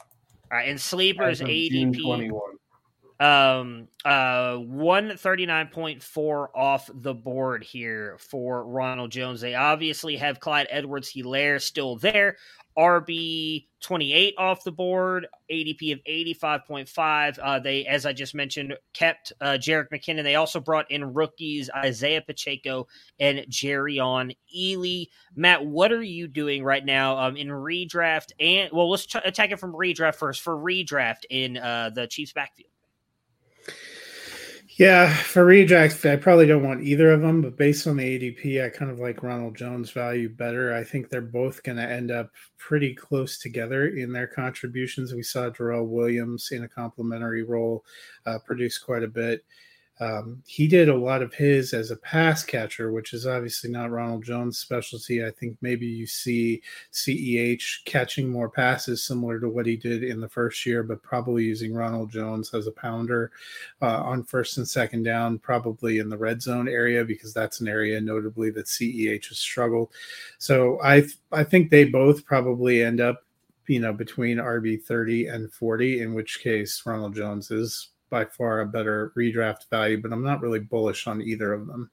[0.52, 2.04] All right, and Sleeper's ADP.
[2.04, 2.59] Twenty one
[3.20, 9.42] um uh 139.4 off the board here for Ronald Jones.
[9.42, 12.38] They obviously have Clyde Edwards Helaire still there.
[12.80, 17.40] RB 28 off the board, ADP of 85.5.
[17.42, 20.24] Uh, they, as I just mentioned, kept uh, Jerick McKinnon.
[20.24, 22.88] They also brought in rookies Isaiah Pacheco
[23.20, 25.08] and Jerrion Ealy.
[25.36, 28.32] Matt, what are you doing right now um, in redraft?
[28.40, 30.42] And well, let's attack it from redraft first.
[30.42, 32.72] For redraft in uh, the Chiefs backfield.
[34.80, 38.64] Yeah, for redraft, I probably don't want either of them, but based on the ADP,
[38.66, 40.74] I kind of like Ronald Jones' value better.
[40.74, 45.14] I think they're both going to end up pretty close together in their contributions.
[45.14, 47.84] We saw Darrel Williams in a complementary role
[48.26, 49.44] uh, produce quite a bit.
[50.00, 53.92] Um, he did a lot of his as a pass catcher, which is obviously not
[53.92, 55.26] Ronald Jones' specialty.
[55.26, 56.62] I think maybe you see
[56.94, 61.44] CEH catching more passes similar to what he did in the first year, but probably
[61.44, 63.32] using Ronald Jones as a pounder
[63.82, 67.68] uh, on first and second down, probably in the red zone area because that's an
[67.68, 69.90] area notably that CEH has struggled.
[70.38, 73.26] So I I think they both probably end up
[73.68, 78.62] you know between RB 30 and 40, in which case Ronald Jones is by far
[78.62, 81.90] a better redraft value, but I'm not really bullish on either of them.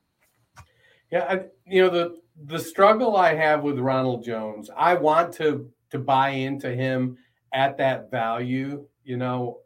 [1.11, 5.71] Yeah, I, you know the the struggle I have with Ronald Jones, I want to
[5.91, 7.17] to buy into him
[7.53, 8.87] at that value.
[9.05, 9.61] You know,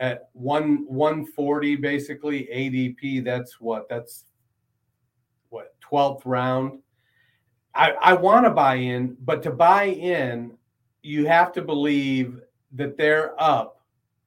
[0.00, 3.24] at one one forty basically ADP.
[3.24, 4.24] That's what that's
[5.50, 6.80] what twelfth round.
[7.74, 10.58] I I want to buy in, but to buy in,
[11.02, 12.40] you have to believe
[12.72, 13.81] that they're up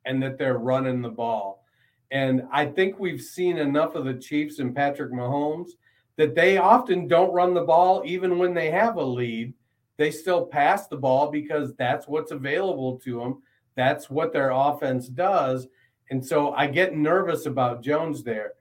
[0.05, 1.63] and that they're running the ball.
[2.11, 5.71] And I think we've seen enough of the Chiefs and Patrick Mahomes
[6.17, 9.53] that they often don't run the ball even when they have a lead.
[9.97, 13.41] They still pass the ball because that's what's available to them.
[13.75, 15.67] That's what their offense does.
[16.09, 18.53] And so I get nervous about Jones there.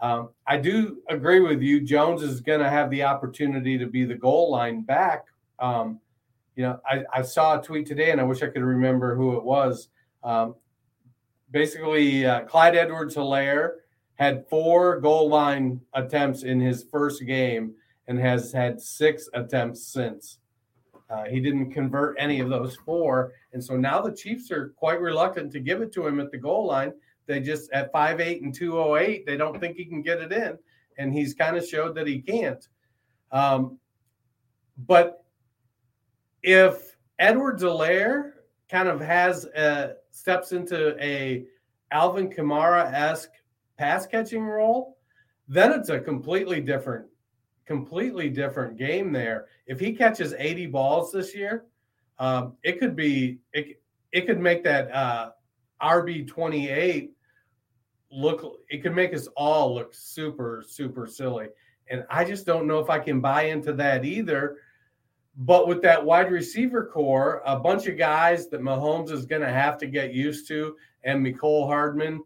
[0.00, 1.80] Um, I do agree with you.
[1.80, 5.24] Jones is going to have the opportunity to be the goal line back.
[5.58, 6.00] Um,
[6.54, 9.36] you know, I, I, saw a tweet today, and I wish I could remember who
[9.36, 9.88] it was.
[10.22, 10.54] Um,
[11.50, 13.70] basically uh, Clyde Edwards Helaire
[14.14, 17.74] had four goal line attempts in his first game
[18.08, 20.38] and has had six attempts since.
[21.10, 23.32] Uh, he didn't convert any of those four.
[23.52, 26.36] And so now the Chiefs are quite reluctant to give it to him at the
[26.38, 26.92] goal line.
[27.26, 30.58] They just, at 5'8 and 208, they don't think he can get it in.
[30.98, 32.66] And he's kind of showed that he can't.
[33.30, 33.78] Um,
[34.86, 35.24] but
[36.42, 38.32] if Edwards-Helaire
[38.70, 41.44] kind of has a, steps into a
[41.92, 43.30] Alvin Kamara esque
[43.76, 44.98] pass catching role,
[45.46, 47.06] then it's a completely different,
[47.66, 49.46] completely different game there.
[49.66, 51.66] If he catches 80 balls this year,
[52.18, 55.30] um, it could be it, it could make that uh,
[55.80, 57.12] RB 28
[58.10, 61.46] look it could make us all look super super silly
[61.90, 64.56] and i just don't know if i can buy into that either
[65.38, 69.48] but with that wide receiver core a bunch of guys that mahomes is going to
[69.50, 72.22] have to get used to and Mecole hardman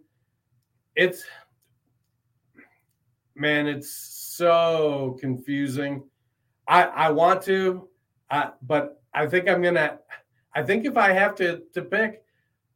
[0.96, 1.24] it's
[3.34, 6.02] man it's so confusing
[6.68, 7.88] i i want to
[8.30, 9.98] I, but i think i'm gonna
[10.54, 12.22] i think if i have to to pick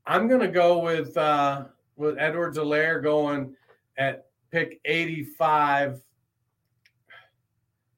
[0.07, 1.64] i'm gonna go with uh
[1.96, 3.55] with Edwards-Helaire going
[3.96, 6.01] at pick 85.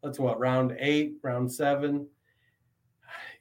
[0.03, 2.07] That's what, round eight, round seven.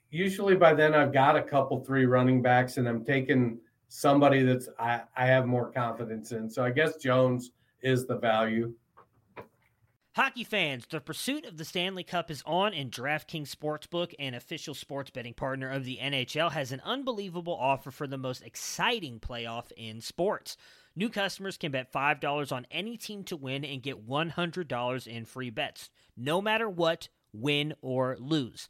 [0.10, 4.70] Usually by then I've got a couple three running backs and I'm taking somebody that's
[4.80, 6.50] I, I have more confidence in.
[6.50, 8.74] So I guess Jones is the value.
[10.18, 14.74] Hockey fans, the pursuit of the Stanley Cup is on, and DraftKings Sportsbook, an official
[14.74, 19.72] sports betting partner of the NHL, has an unbelievable offer for the most exciting playoff
[19.78, 20.58] in sports.
[20.96, 25.52] New customers can bet $5 on any team to win and get $100 in free
[25.52, 28.70] bets, no matter what, win or lose.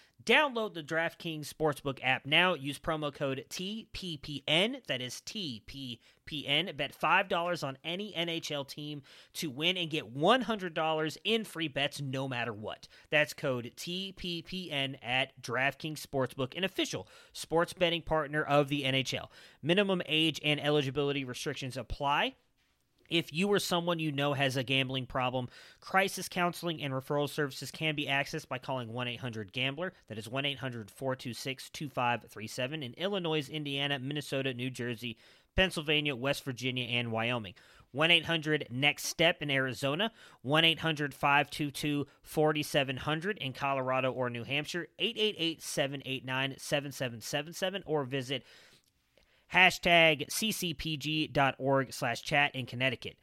[0.25, 2.53] Download the DraftKings Sportsbook app now.
[2.53, 4.85] Use promo code TPPN.
[4.87, 6.75] That is TPPN.
[6.77, 9.01] Bet $5 on any NHL team
[9.33, 12.87] to win and get $100 in free bets no matter what.
[13.09, 19.27] That's code TPPN at DraftKings Sportsbook, an official sports betting partner of the NHL.
[19.63, 22.35] Minimum age and eligibility restrictions apply.
[23.11, 25.49] If you or someone you know has a gambling problem,
[25.81, 29.91] crisis counseling and referral services can be accessed by calling 1 800 Gambler.
[30.07, 35.17] That is 1 800 426 2537 in Illinois, Indiana, Minnesota, New Jersey,
[35.57, 37.53] Pennsylvania, West Virginia, and Wyoming.
[37.91, 44.87] 1 800 Next Step in Arizona, 1 800 522 4700 in Colorado or New Hampshire,
[44.97, 48.45] 888 789 7777, or visit
[49.53, 53.17] hashtag ccpg.org slash chat in Connecticut.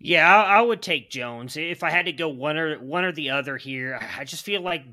[0.00, 3.12] Yeah, I, I, would take Jones if I had to go one or one or
[3.12, 3.98] the other here.
[4.16, 4.84] I just feel like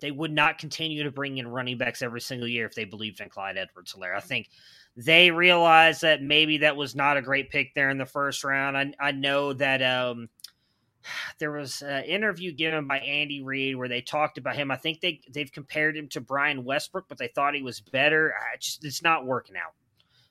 [0.00, 3.20] they would not continue to bring in running backs every single year if they believed
[3.20, 4.14] in Clyde Edwards-Helaire.
[4.14, 4.48] I think
[4.96, 8.76] they realized that maybe that was not a great pick there in the first round.
[8.76, 10.28] I, I know that um,
[11.38, 14.70] there was an interview given by Andy Reid where they talked about him.
[14.70, 18.34] I think they they've compared him to Brian Westbrook, but they thought he was better.
[18.34, 19.72] I just it's not working out.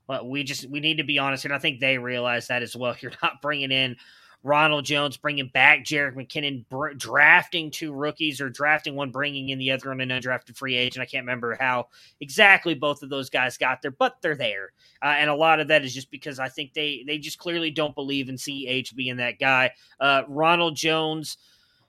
[0.07, 2.75] But we just we need to be honest, and I think they realize that as
[2.75, 2.95] well.
[3.01, 3.97] You're not bringing in
[4.43, 9.59] Ronald Jones, bringing back Jerick McKinnon, br- drafting two rookies, or drafting one, bringing in
[9.59, 11.03] the other on an undrafted free agent.
[11.03, 11.87] I can't remember how
[12.21, 14.71] exactly both of those guys got there, but they're there,
[15.03, 17.71] uh, and a lot of that is just because I think they they just clearly
[17.71, 19.71] don't believe in CH being that guy.
[19.99, 21.37] Uh, Ronald Jones,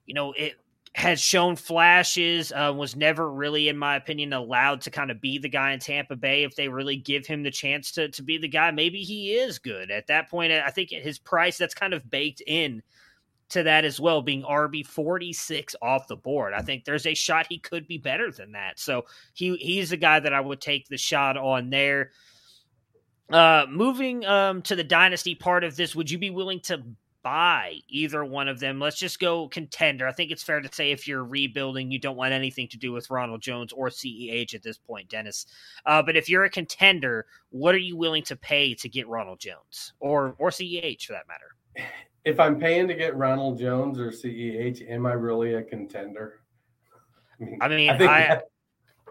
[0.07, 0.55] you know, it,
[0.95, 5.39] has shown flashes, uh, was never really, in my opinion, allowed to kind of be
[5.39, 6.45] the guy in Tampa Bay.
[6.45, 9.59] If they really give him the chance to, to be the guy, maybe he is
[9.59, 9.91] good.
[9.91, 12.83] At that point, I think his price, that's kind of baked in
[13.51, 16.53] to that as well, being RB 46 off the board.
[16.53, 18.79] I think there's a shot he could be better than that.
[18.79, 22.11] So he he's a guy that I would take the shot on there.
[23.31, 26.83] Uh, moving um, to the dynasty part of this, would you be willing to
[27.23, 28.81] buy either one of them.
[28.81, 30.07] Let's just go contender.
[30.07, 32.93] I think it's fair to say if you're rebuilding, you don't want anything to do
[32.93, 35.47] with Ronald Jones or CEH at this point, Dennis.
[35.87, 39.41] Uh, but if you're a contender, what are you willing to pay to get Ronald
[39.41, 41.91] Jones or or CEH for that matter?
[42.25, 46.41] If I'm paying to get Ronald Jones or CEH, am I really a contender?
[47.41, 48.45] I mean, I, mean, I, think, I, that,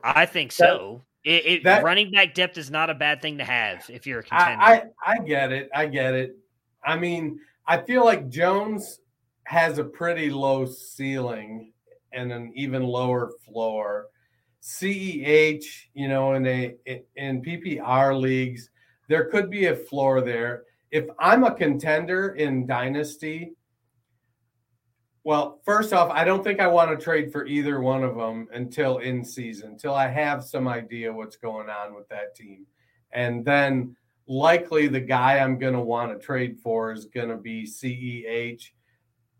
[0.03, 1.03] I think so.
[1.23, 4.05] That, it, it that, running back depth is not a bad thing to have if
[4.05, 4.61] you're a contender.
[4.61, 5.69] I, I get it.
[5.73, 6.37] I get it.
[6.83, 8.99] I mean, I feel like Jones
[9.43, 11.73] has a pretty low ceiling
[12.13, 14.07] and an even lower floor.
[14.61, 15.63] CEH,
[15.93, 16.75] you know, in a
[17.15, 18.69] in PPR leagues,
[19.09, 20.63] there could be a floor there.
[20.91, 23.53] If I'm a contender in dynasty,
[25.23, 28.47] well, first off, I don't think I want to trade for either one of them
[28.53, 32.65] until in season, until I have some idea what's going on with that team.
[33.11, 33.97] And then
[34.27, 38.69] likely the guy I'm going to want to trade for is going to be CEH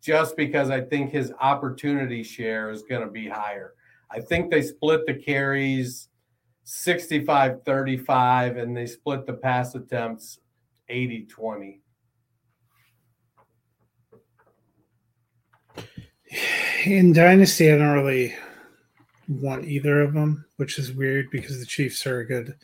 [0.02, 3.74] just because I think his opportunity share is going to be higher.
[4.10, 6.08] I think they split the carries
[6.64, 10.40] 65 35 and they split the pass attempts
[10.90, 11.82] 80 20.
[16.86, 18.36] In Dynasty, I don't really
[19.28, 22.56] want either of them, which is weird because the Chiefs are a good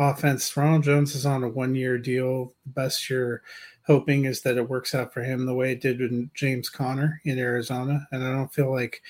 [0.00, 0.56] offense.
[0.56, 2.54] Ronald Jones is on a one year deal.
[2.64, 3.42] The best you're
[3.86, 7.20] hoping is that it works out for him the way it did with James Conner
[7.24, 8.06] in Arizona.
[8.10, 9.02] And I don't feel like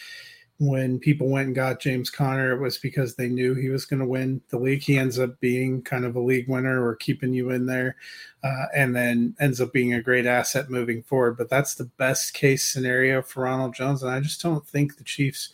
[0.59, 4.01] when people went and got James Conner, it was because they knew he was going
[4.01, 4.83] to win the league.
[4.83, 7.97] He ends up being kind of a league winner or keeping you in there,
[8.45, 11.39] uh, and then ends up being a great asset moving forward.
[11.39, 14.03] But that's the best case scenario for Ronald Jones.
[14.03, 15.51] And I just don't think the Chiefs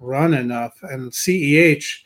[0.00, 0.82] run enough.
[0.82, 2.00] And CEH,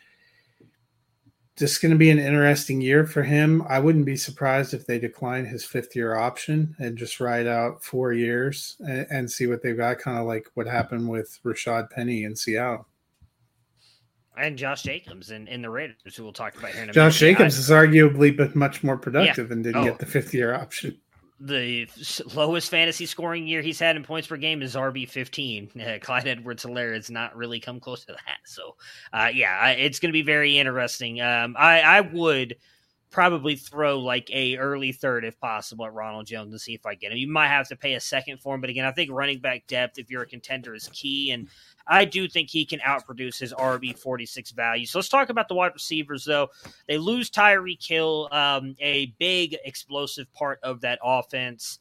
[1.57, 3.63] just going to be an interesting year for him.
[3.69, 7.83] I wouldn't be surprised if they decline his fifth year option and just ride out
[7.83, 11.91] four years and, and see what they've got, kind of like what happened with Rashaad
[11.91, 12.87] Penny in Seattle.
[14.37, 17.21] And Josh Jacobs in, in the Raiders, who we'll talk about here in a Josh
[17.23, 17.37] minute.
[17.37, 19.53] Jacobs I, has arguably been much more productive yeah.
[19.53, 19.85] and didn't oh.
[19.85, 20.99] get the fifth year option
[21.41, 21.87] the
[22.35, 25.71] lowest fantasy scoring year he's had in points per game is RB fifteen.
[25.85, 28.39] Uh, Clyde Edwards-Helaire has not really come close to that.
[28.47, 28.77] So,
[29.13, 31.21] uh, yeah, it's going to be very interesting.
[31.21, 32.57] Um, I, I would
[33.11, 36.95] probably throw like a early third if possible at Ronald Jones and see if I
[36.95, 37.19] get him.
[37.19, 39.67] You might have to pay a second for him, but again, I think running back
[39.67, 41.49] depth if you're a contender is key and.
[41.87, 44.87] I do think he can outproduce his RB 46 value.
[44.87, 46.49] So let's talk about the wide receivers, though.
[46.89, 51.79] They lose Tyreek Hill, um, a big explosive part of that offense.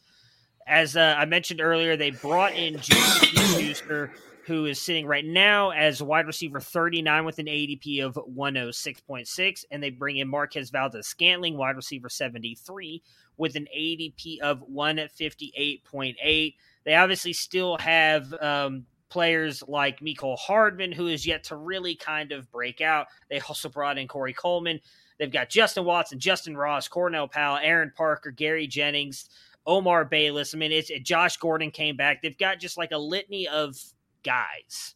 [0.68, 4.12] As uh, I mentioned earlier, they brought in Juicer,
[4.46, 9.66] who is sitting right now as wide receiver 39 with an ADP of 106.6.
[9.72, 13.02] And they bring in Marquez Valdes Scantling, wide receiver 73,
[13.38, 16.56] with an ADP of 158.8.
[16.86, 22.32] They obviously still have um, players like Mecole Hardman, who is yet to really kind
[22.32, 23.06] of break out.
[23.30, 24.80] They also brought in Corey Coleman.
[25.20, 29.30] They've got Justin Watson, Justin Ross, Cornell Powell, Aaron Parker, Gary Jennings,
[29.68, 30.56] Omar Bayless.
[30.56, 32.24] I mean, it's Josh Gordon came back.
[32.24, 33.78] They've got just like a litany of
[34.24, 34.96] guys.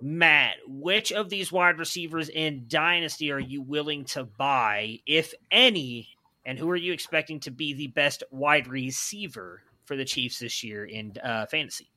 [0.00, 6.08] Matt, which of these wide receivers in Dynasty are you willing to buy, if any?
[6.46, 10.64] And who are you expecting to be the best wide receiver for the Chiefs this
[10.64, 11.90] year in uh, fantasy?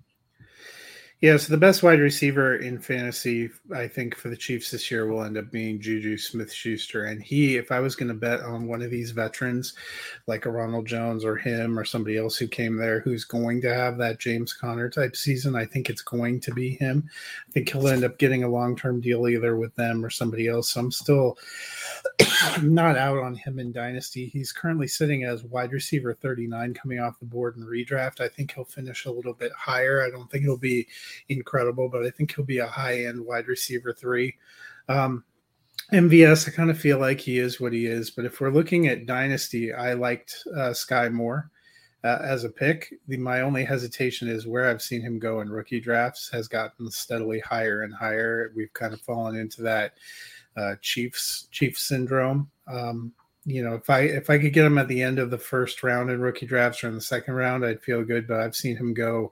[1.22, 5.05] Yeah, so the best wide receiver in fantasy, I think, for the Chiefs this year
[5.05, 7.07] will end up being Juju Smith Schuster.
[7.07, 9.74] And he, if I was going to bet on one of these veterans,
[10.28, 13.74] like a Ronald Jones or him or somebody else who came there who's going to
[13.74, 17.09] have that James Conner type season, I think it's going to be him.
[17.49, 20.47] I think he'll end up getting a long term deal either with them or somebody
[20.47, 20.70] else.
[20.70, 21.38] So I'm still
[22.61, 24.28] not out on him in Dynasty.
[24.28, 28.22] He's currently sitting as wide receiver 39 coming off the board in redraft.
[28.22, 30.01] I think he'll finish a little bit higher.
[30.01, 30.88] I don't think it'll be
[31.30, 34.36] incredible, but I think he'll be a high end wide receiver three.
[34.88, 35.24] Um,
[35.91, 38.88] MVS, I kind of feel like he is what he is, but if we're looking
[38.88, 41.49] at dynasty, I liked uh, Skyy Moore
[42.03, 42.93] uh, as a pick.
[43.07, 46.89] The, my only hesitation is where I've seen him go in rookie drafts has gotten
[46.91, 48.51] steadily higher and higher.
[48.55, 49.93] We've kind of fallen into that
[50.55, 52.49] uh, Chiefs Chief syndrome.
[52.68, 53.14] Um,
[53.45, 55.82] you know, if I if I could get him at the end of the first
[55.82, 58.28] round in rookie drafts or in the second round, I'd feel good.
[58.28, 59.32] But I've seen him go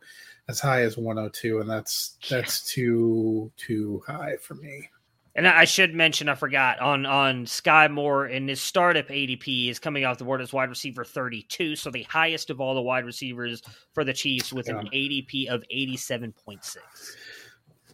[0.49, 4.89] as high as 102, and that's that's too too high for me.
[5.35, 9.77] And I should mention, I forgot on on Skyy Moore in his startup ADP is
[9.77, 13.05] coming off the board as wide receiver 32, so the highest of all the wide
[13.05, 13.61] receivers
[13.93, 14.79] for the Chiefs with yeah.
[14.79, 16.77] an ADP of 87.6.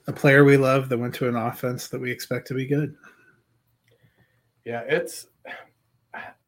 [0.07, 2.95] A player we love that went to an offense that we expect to be good.
[4.63, 5.27] Yeah, it's.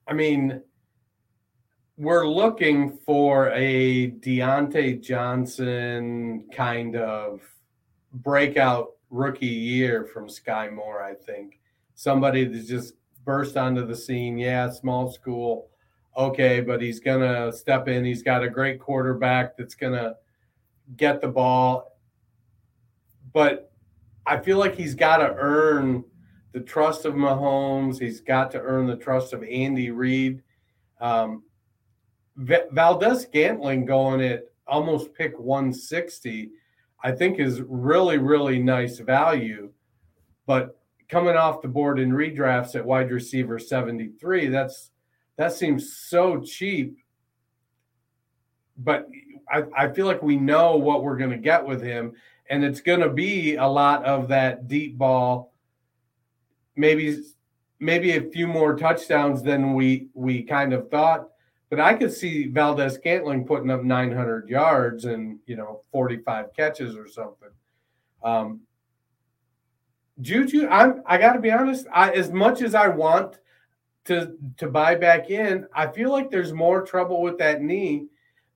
[0.07, 0.61] I mean,
[1.97, 7.41] we're looking for a Diontae Johnson kind of
[8.13, 11.59] breakout rookie year from Skyy Moore, I think.
[11.93, 14.37] Somebody that just burst onto the scene.
[14.37, 15.69] Yeah, small school.
[16.17, 18.03] Okay, but he's going to step in.
[18.03, 20.17] He's got a great quarterback that's going to
[20.97, 21.97] get the ball.
[23.31, 23.71] But
[24.25, 26.03] I feel like he's got to earn
[26.51, 27.99] the trust of Mahomes.
[27.99, 30.41] He's got to earn the trust of Andy Reid.
[30.99, 31.43] Um,
[32.37, 36.51] Valdes-Scantling going at almost pick 160,
[37.03, 39.71] I think is really, really nice value.
[40.45, 40.77] But
[41.07, 44.91] coming off the board in redrafts at wide receiver 73, that's
[45.37, 46.97] that seems so cheap.
[48.77, 49.07] But
[49.49, 52.13] I, I feel like we know what we're going to get with him,
[52.49, 55.53] and it's going to be a lot of that deep ball,
[56.75, 57.23] maybe
[57.79, 61.29] maybe a few more touchdowns than we we kind of thought
[61.75, 66.95] but I could see Valdes Scantling putting up 900 yards and you know 45 catches
[66.95, 67.49] or something.
[68.23, 68.61] Um,
[70.21, 71.85] Juju, I'm I got to be honest.
[71.93, 73.39] I, as much as I want
[74.05, 78.07] to to buy back in, I feel like there's more trouble with that knee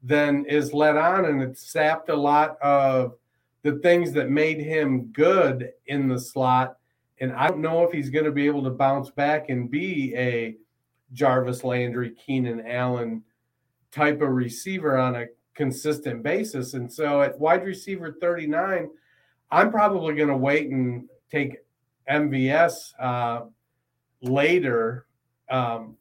[0.01, 3.17] than is let on, and it sapped a lot of
[3.63, 6.77] the things that made him good in the slot.
[7.19, 10.15] And I don't know if he's going to be able to bounce back and be
[10.15, 10.55] a
[11.13, 13.23] Jarvis Landry, Keenan Allen
[13.91, 16.73] type of receiver on a consistent basis.
[16.73, 18.89] And so at wide receiver 39,
[19.51, 21.57] I'm probably going to wait and take
[22.09, 23.41] MVS uh,
[24.21, 25.05] later
[25.49, 25.95] um,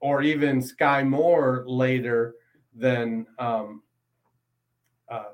[0.00, 2.34] or even Skyy Moore later
[2.74, 3.82] than um,
[5.08, 5.24] uh,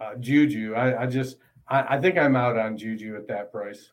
[0.00, 0.74] uh, Juju.
[0.74, 1.36] I, I just,
[1.68, 3.92] I, I think I'm out on Juju at that price.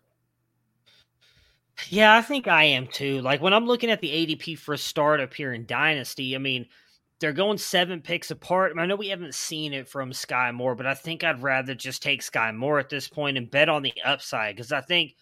[1.89, 3.21] Yeah, I think I am too.
[3.21, 6.67] Like when I'm looking at the ADP for a startup here in Dynasty, I mean,
[7.19, 8.73] they're going seven picks apart.
[8.77, 12.03] I know we haven't seen it from Skyy Moore, but I think I'd rather just
[12.03, 15.15] take Skyy Moore at this point and bet on the upside because I think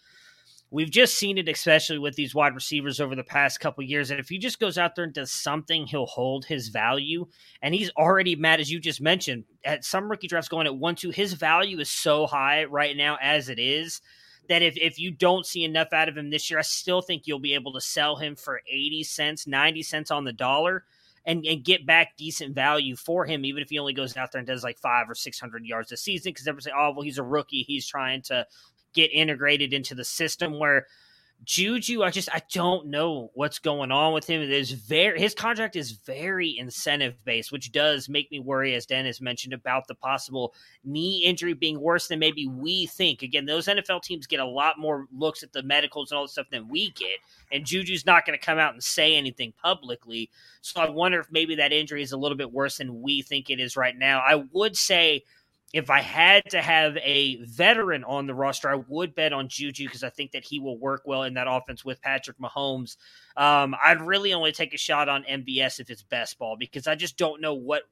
[0.70, 4.10] we've just seen it, especially with these wide receivers over the past couple years.
[4.10, 7.26] And if he just goes out there and does something, he'll hold his value.
[7.60, 10.96] And he's already, Matt, as you just mentioned, at some rookie drafts going at one
[10.96, 14.00] two, his value is so high right now as it is
[14.48, 17.26] that if, if you don't see enough out of him this year, I still think
[17.26, 20.84] you'll be able to sell him for 80 cents, 90 cents on the dollar
[21.24, 24.40] and, and get back decent value for him, even if he only goes out there
[24.40, 26.30] and does like five or 600 yards a season.
[26.30, 27.62] Because everyone's say, oh, well, he's a rookie.
[27.62, 28.46] He's trying to
[28.92, 30.86] get integrated into the system where–
[31.44, 34.42] Juju, I just I don't know what's going on with him.
[34.42, 38.86] It is very his contract is very incentive based, which does make me worry, as
[38.86, 43.22] Dennis mentioned, about the possible knee injury being worse than maybe we think.
[43.22, 46.28] Again, those NFL teams get a lot more looks at the medicals and all the
[46.28, 47.18] stuff than we get,
[47.50, 50.30] and Juju's not going to come out and say anything publicly.
[50.60, 53.50] So I wonder if maybe that injury is a little bit worse than we think
[53.50, 54.20] it is right now.
[54.20, 55.24] I would say
[55.72, 59.86] if I had to have a veteran on the roster, I would bet on Juju
[59.86, 62.96] because I think that he will work well in that offense with Patrick Mahomes.
[63.36, 66.94] Um, I'd really only take a shot on MVS if it's best ball because I
[66.94, 67.84] just don't know what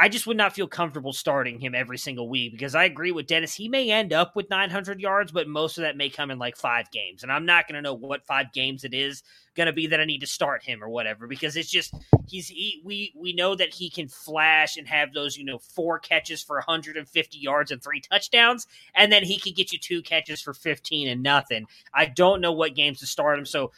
[0.00, 3.26] I just would not feel comfortable starting him every single week because I agree with
[3.26, 3.52] Dennis.
[3.52, 6.56] He may end up with 900 yards, but most of that may come in like
[6.56, 7.22] five games.
[7.22, 9.22] And I'm not going to know what five games it is
[9.54, 11.92] going to be that I need to start him or whatever because it's just,
[12.26, 15.98] he's, he, we, we know that he can flash and have those, you know, four
[15.98, 18.66] catches for 150 yards and three touchdowns.
[18.94, 21.66] And then he could get you two catches for 15 and nothing.
[21.92, 23.44] I don't know what games to start him.
[23.44, 23.72] So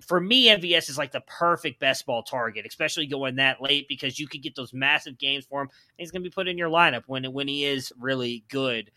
[0.00, 4.18] for me, MVS is like the perfect best ball target, especially going that late because
[4.18, 5.68] you could get those massive games for him.
[5.98, 8.90] he's going to be put in your lineup when when he is really good.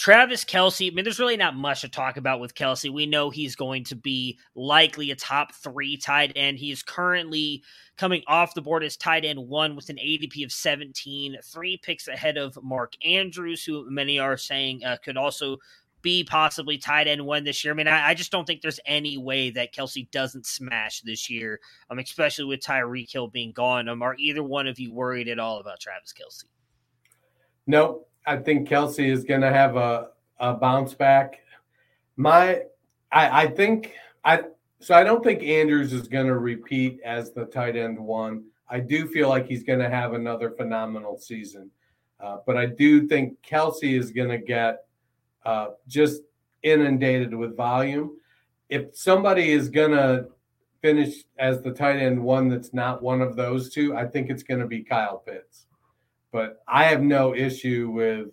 [0.00, 2.90] Travis Kelce, I mean, there's really not much to talk about with Kelce.
[2.90, 6.56] We know he's going to be likely a top three tight end.
[6.56, 7.62] He is currently
[7.98, 12.08] coming off the board as tight end one with an ADP of 17, three picks
[12.08, 15.58] ahead of Mark Andrews, who many are saying uh, could also
[16.02, 17.72] be possibly tight end one this year.
[17.72, 21.28] I mean, I, I, just don't think there's any way that Kelce doesn't smash this
[21.28, 23.88] year, um, especially with Tyreek Hill being gone.
[23.88, 26.44] Um, are either one of you worried at all about Travis Kelce?
[27.66, 31.40] No, I think Kelce is going to have a, a bounce back.
[32.16, 32.62] My,
[33.12, 33.92] I, I think
[34.24, 34.42] I
[34.80, 38.44] so I don't think Andrews is going to repeat as the tight end one.
[38.68, 41.70] I do feel like he's going to have another phenomenal season,
[42.18, 44.84] uh, but I do think Kelce is going to get
[45.44, 46.22] uh, just
[46.62, 48.16] inundated with volume.
[48.68, 50.26] If somebody is going to
[50.82, 54.42] finish as the tight end one that's not one of those two, I think it's
[54.42, 55.66] going to be Kyle Pitts.
[56.32, 58.28] But I have no issue with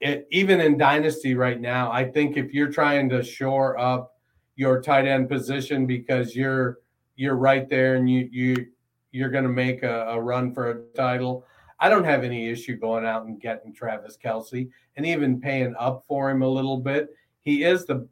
[0.00, 1.92] it, even in Dynasty right now.
[1.92, 4.14] I think if you're trying to shore up
[4.56, 6.78] your tight end position because you're
[7.16, 8.66] you're right there and you you
[9.12, 11.44] you're going to make a, a, run for a title,
[11.80, 16.04] I don't have any issue going out and getting Travis Kelce and even paying up
[16.06, 17.08] for him a little bit.
[17.42, 18.06] He is the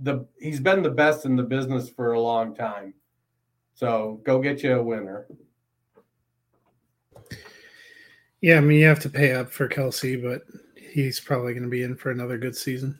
[0.00, 2.94] the he's been the best in the business for a long time.
[3.74, 5.26] So go get you a winner.
[8.40, 10.42] Yeah, I mean you have to pay up for Kelce, but
[10.74, 12.98] he's probably going to be in for another good season.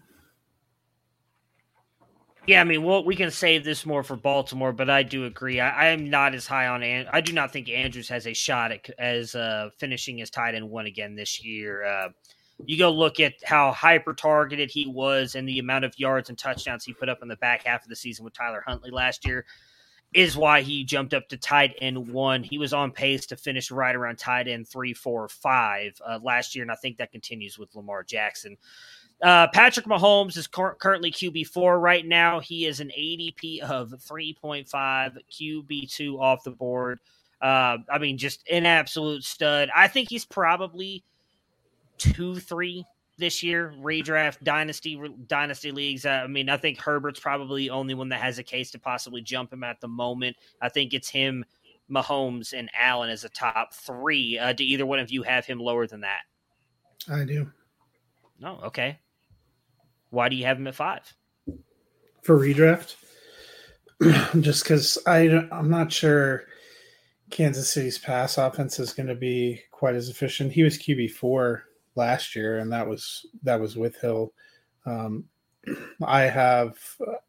[2.50, 5.60] Yeah, I mean, well, we can save this more for Baltimore, but I do agree.
[5.60, 6.82] I, I am not as high on.
[6.82, 10.56] An- I do not think Andrews has a shot at as uh, finishing as tight
[10.56, 11.84] end one again this year.
[11.84, 12.08] Uh,
[12.66, 16.36] you go look at how hyper targeted he was and the amount of yards and
[16.36, 19.24] touchdowns he put up in the back half of the season with Tyler Huntley last
[19.24, 19.46] year
[20.12, 22.42] is why he jumped up to tight end one.
[22.42, 26.56] He was on pace to finish right around tight end three, four, five uh, last
[26.56, 28.56] year, and I think that continues with Lamar Jackson.
[29.22, 32.40] Uh, Patrick Mahomes is cur- currently QB four right now.
[32.40, 37.00] He is an ADP of three point five, QB two off the board.
[37.40, 39.70] Uh, I mean, just an absolute stud.
[39.74, 41.02] I think he's probably
[41.98, 42.84] two, three
[43.18, 46.06] this year, redraft dynasty dynasty leagues.
[46.06, 48.78] Uh, I mean, I think Herbert's probably the only one that has a case to
[48.78, 50.36] possibly jump him at the moment.
[50.60, 51.44] I think it's him,
[51.90, 54.38] Mahomes, and Allen as a top three.
[54.38, 56.22] Uh, do either one of you have him lower than that?
[57.08, 57.50] I do.
[58.40, 58.98] No, oh, okay.
[60.10, 61.12] Why do you have him at five?
[62.22, 62.96] For redraft,
[64.40, 66.44] just because I I'm not sure
[67.30, 70.52] Kansas City's pass offense is going to be quite as efficient.
[70.52, 74.32] He was QB four last year, and that was that was with Hill.
[74.84, 75.24] Um,
[76.04, 76.78] I have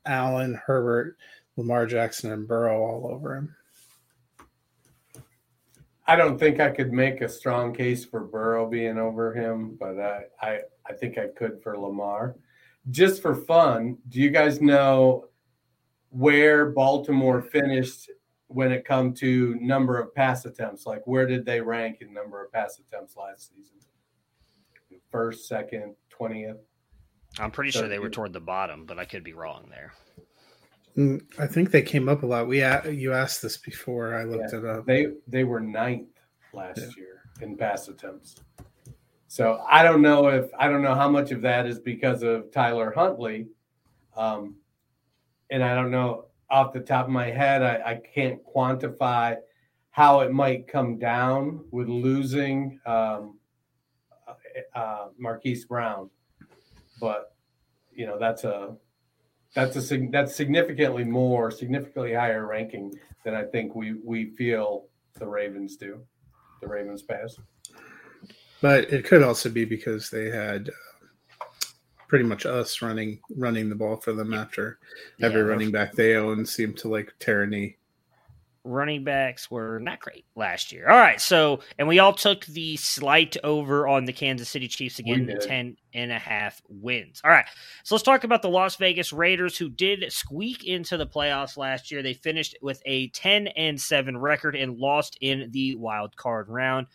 [0.05, 1.17] Allen, Herbert,
[1.55, 3.55] Lamar Jackson, and Burrow all over him.
[6.07, 9.99] I don't think I could make a strong case for Burrow being over him, but
[9.99, 12.35] I, I, I think I could for Lamar.
[12.89, 15.25] Just for fun, do you guys know
[16.09, 18.09] where Baltimore finished
[18.47, 20.85] when it come to number of pass attempts?
[20.85, 23.81] Like where did they rank in number of pass attempts last season?
[25.11, 26.57] first, second, twentieth.
[27.39, 29.93] I'm pretty sure they were toward the bottom, but I could be wrong there.
[30.97, 32.47] Mm, I think they came up a lot.
[32.47, 34.15] We you asked this before.
[34.15, 34.85] I looked yeah, it up.
[34.85, 36.09] They they were ninth
[36.53, 36.89] last yeah.
[36.97, 38.35] year in pass attempts.
[39.31, 42.51] So I don't know if I don't know how much of that is because of
[42.51, 43.47] Tyler Huntley,
[44.17, 44.57] um,
[45.49, 47.63] and I don't know off the top of my head.
[47.63, 49.37] I, I can't quantify
[49.91, 53.39] how it might come down with losing um,
[54.75, 56.09] uh, Marquise Brown,
[56.99, 57.33] but
[57.93, 58.75] you know that's a
[59.55, 65.25] that's a that's significantly more, significantly higher ranking than I think we we feel the
[65.25, 66.01] Ravens do.
[66.59, 67.37] The Ravens pass,
[68.61, 71.45] but it could also be because they had uh,
[72.07, 74.79] pretty much us running running the ball for them after
[75.17, 77.77] yeah, every running back they own seemed to like tear a knee
[78.63, 80.89] running backs were not great last year.
[80.89, 84.99] All right, so and we all took the slight over on the Kansas City Chiefs
[84.99, 87.21] again, the 10 and a half wins.
[87.23, 87.45] All right,
[87.83, 91.91] so let's talk about the Las Vegas Raiders who did squeak into the playoffs last
[91.91, 92.03] year.
[92.03, 96.87] They finished with a 10 and 7 record and lost in the wild card round.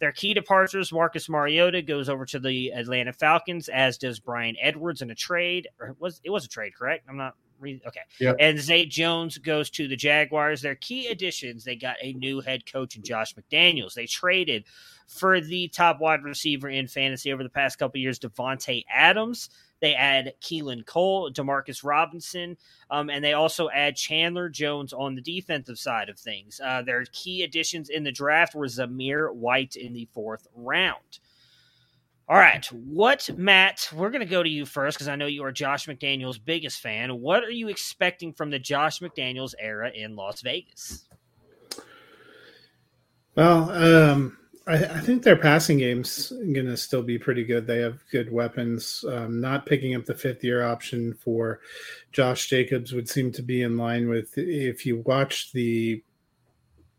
[0.00, 5.02] Their key departures, Marcus Mariota goes over to the Atlanta Falcons, as does Bryan Edwards
[5.02, 5.68] in a trade.
[5.78, 7.06] Or was it was a trade, correct?
[7.08, 8.00] I'm not okay.
[8.18, 8.36] Yep.
[8.40, 10.62] And Zay Jones goes to the Jaguars.
[10.62, 13.94] Their key additions, they got a new head coach in Josh McDaniels.
[13.94, 14.64] They traded
[15.06, 19.50] for the top wide receiver in fantasy over the past couple years, Davante Adams.
[19.80, 22.56] They add Keelan Cole, Demarcus Robinson,
[22.90, 26.60] um, and they also add Chandler Jones on the defensive side of things.
[26.62, 31.18] Uh, their key additions in the draft were Zamir White in the fourth round.
[32.28, 32.64] All right.
[32.66, 35.86] What, Matt, we're going to go to you first because I know you are Josh
[35.86, 37.20] McDaniels' biggest fan.
[37.20, 41.08] What are you expecting from the Josh McDaniels era in Las Vegas?
[43.34, 44.38] Well, um,
[44.70, 47.66] I, I, think their passing game's going to still be pretty good.
[47.66, 49.04] They have good weapons.
[49.08, 51.60] Um, not picking up the fifth year option for
[52.12, 56.02] Josh Jacobs would seem to be in line with if you watch the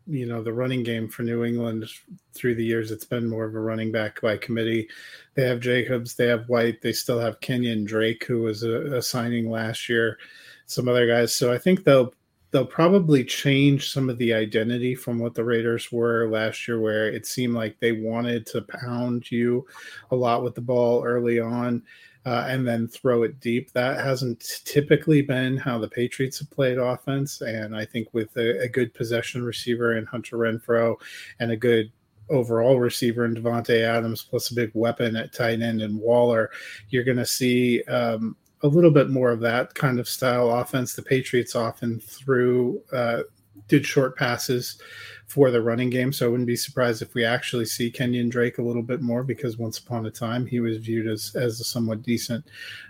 [0.06, 1.86] you know the running game for New England
[2.34, 2.90] through the years.
[2.90, 4.88] It's been more of a running back by committee.
[5.34, 9.02] They have Jacobs, they have White, they still have Kenyon Drake, who was a, a
[9.02, 10.18] signing last year.
[10.66, 12.12] Some other guys, so I think they'll
[12.52, 17.08] they'll probably change some of the identity from what the Raiders were last year, where
[17.08, 19.66] it seemed like they wanted to pound you
[20.10, 21.82] a lot with the ball early on
[22.26, 23.72] uh, and then throw it deep.
[23.72, 27.40] That hasn't typically been how the Patriots have played offense.
[27.40, 30.96] And I think with a, a good possession receiver in Hunter Renfrow
[31.40, 31.90] and a good
[32.28, 36.50] overall receiver in Davante Adams, plus a big weapon at tight end and Waller,
[36.90, 40.94] you're going to see um, a little bit more of that kind of style offense.
[40.94, 43.22] The Patriots often threw uh,
[43.68, 44.78] did short passes
[45.26, 46.12] for the running game.
[46.12, 49.24] So I wouldn't be surprised if we actually see Kenyon Drake a little bit more
[49.24, 52.44] because once upon a time he was viewed as as a somewhat decent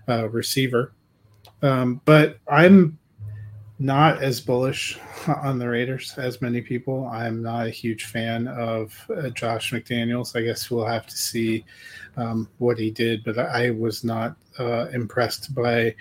[0.08, 0.92] uh, receiver.
[1.62, 2.98] Um, but I'm
[3.82, 7.06] not as bullish on the Raiders as many people.
[7.08, 10.36] I'm not a huge fan of uh, Josh McDaniels.
[10.36, 11.64] I guess we'll have to see
[12.16, 15.96] um, what he did, but I was not uh, impressed by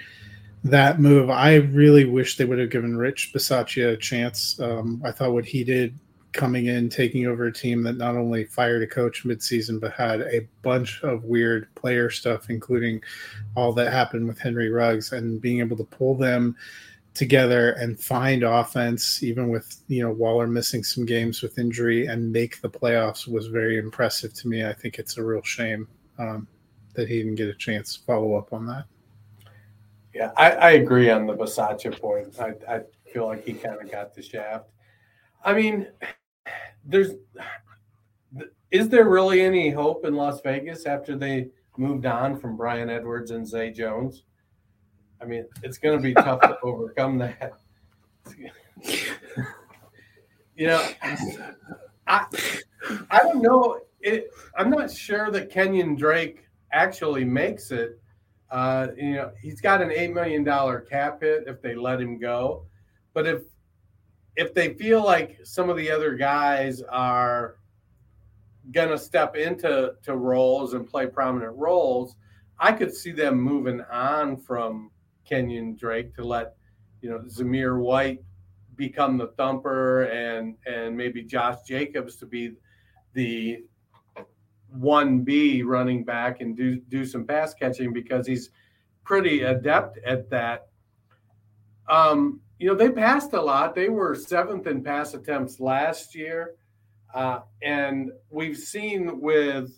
[0.63, 1.31] that move.
[1.31, 4.59] I really wish they would have given Rich Bisaccia a chance.
[4.59, 5.97] Um, I thought what he did
[6.33, 10.21] coming in, taking over a team that not only fired a coach midseason, but had
[10.21, 13.01] a bunch of weird player stuff, including
[13.55, 16.55] all that happened with Henry Ruggs, and being able to pull them
[17.13, 22.31] together and find offense, even with you know Waller missing some games with injury, and
[22.31, 24.65] make the playoffs was very impressive to me.
[24.65, 25.87] I think it's a real shame
[26.17, 26.47] um,
[26.93, 28.85] that he didn't get a chance to follow up on that.
[30.13, 32.37] Yeah, I, I agree on the Bisaccia point.
[32.39, 32.81] I, I
[33.11, 34.69] feel like he kind of got the shaft.
[35.43, 35.87] I mean,
[36.85, 37.11] there's
[38.71, 43.31] is there really any hope in Las Vegas after they moved on from Bryan Edwards
[43.31, 44.23] and Zay Jones?
[45.21, 47.53] I mean, it's going to be tough to overcome that.
[50.55, 50.87] you know,
[52.07, 52.25] I
[53.09, 53.79] I don't know.
[54.01, 57.99] It, I'm not sure that Kenyon Drake actually makes it.
[58.49, 62.17] Uh, you know, he's got an eight million dollar cap hit if they let him
[62.19, 62.65] go,
[63.13, 63.43] but if
[64.35, 67.57] if they feel like some of the other guys are
[68.71, 72.15] gonna step into to roles and play prominent roles,
[72.59, 74.91] I could see them moving on from
[75.27, 76.55] Kenyon Drake to let
[77.01, 78.23] you know Zamir White
[78.75, 82.53] become the thumper and and maybe Josh Jacobs to be
[83.13, 83.63] the
[84.69, 88.49] one B running back and do do some pass catching because he's
[89.03, 90.67] pretty adept at that.
[91.89, 93.75] Um, you know, they passed a lot.
[93.75, 96.55] They were seventh in pass attempts last year.
[97.13, 99.77] Uh, and we've seen with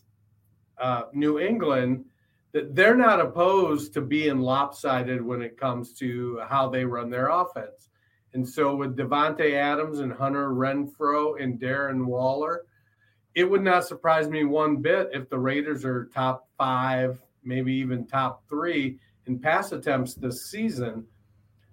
[0.77, 2.05] uh, New England
[2.53, 7.89] they're not opposed to being lopsided when it comes to how they run their offense.
[8.33, 12.65] And so with Davante Adams and Hunter Renfrow and Darren Waller,
[13.35, 18.05] it would not surprise me one bit if the Raiders are top five, maybe even
[18.05, 21.05] top three in pass attempts this season.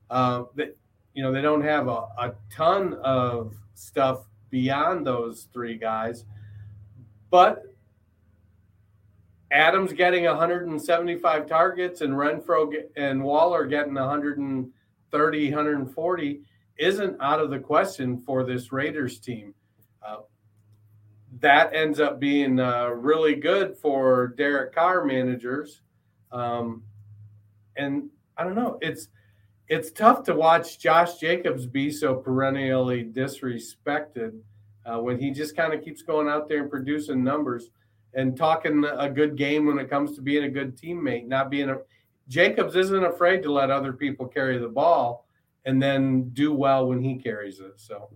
[0.08, 0.76] Uh, that
[1.14, 6.24] you know they don't have a, a ton of stuff beyond those three guys,
[7.30, 7.69] but
[9.52, 16.40] Adams getting 175 targets and Renfrow and Waller getting 130, 140
[16.78, 19.54] isn't out of the question for this Raiders team.
[20.06, 20.18] Uh,
[21.40, 25.82] that ends up being uh, really good for Derek Carr managers.
[26.32, 26.84] Um,
[27.76, 29.08] and I don't know, it's
[29.68, 34.40] it's tough to watch Josh Jacobs be so perennially disrespected
[34.84, 37.70] uh, when he just kind of keeps going out there and producing numbers
[38.14, 41.70] and talking a good game when it comes to being a good teammate, not being
[41.70, 41.78] a
[42.28, 45.26] Jacobs isn't afraid to let other people carry the ball
[45.64, 47.72] and then do well when he carries it.
[47.76, 48.08] So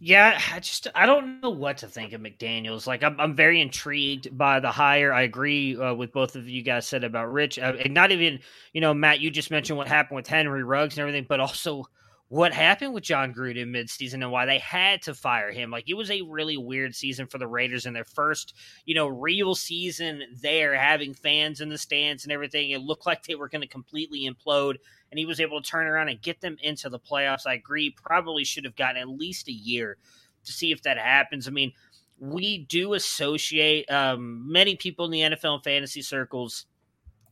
[0.00, 2.86] yeah, I just I don't know what to think of McDaniel's.
[2.86, 5.12] Like I'm I'm very intrigued by the hire.
[5.12, 8.38] I agree uh, with both of you guys said about Rich, uh, and not even
[8.72, 9.20] you know Matt.
[9.20, 11.84] You just mentioned what happened with Henry Ruggs and everything, but also
[12.30, 15.70] what happened with Jon Gruden midseason and why they had to fire him.
[15.70, 18.54] Like it was a really weird season for the Raiders in their first,
[18.84, 22.70] you know, real season there, having fans in the stands and everything.
[22.70, 24.76] It looked like they were going to completely implode,
[25.10, 27.46] and he was able to turn around and get them into the playoffs.
[27.46, 29.96] I agree, probably should have gotten at least a year
[30.44, 31.48] to see if that happens.
[31.48, 31.72] I mean,
[32.18, 36.66] we do associate um, many people in the NFL and fantasy circles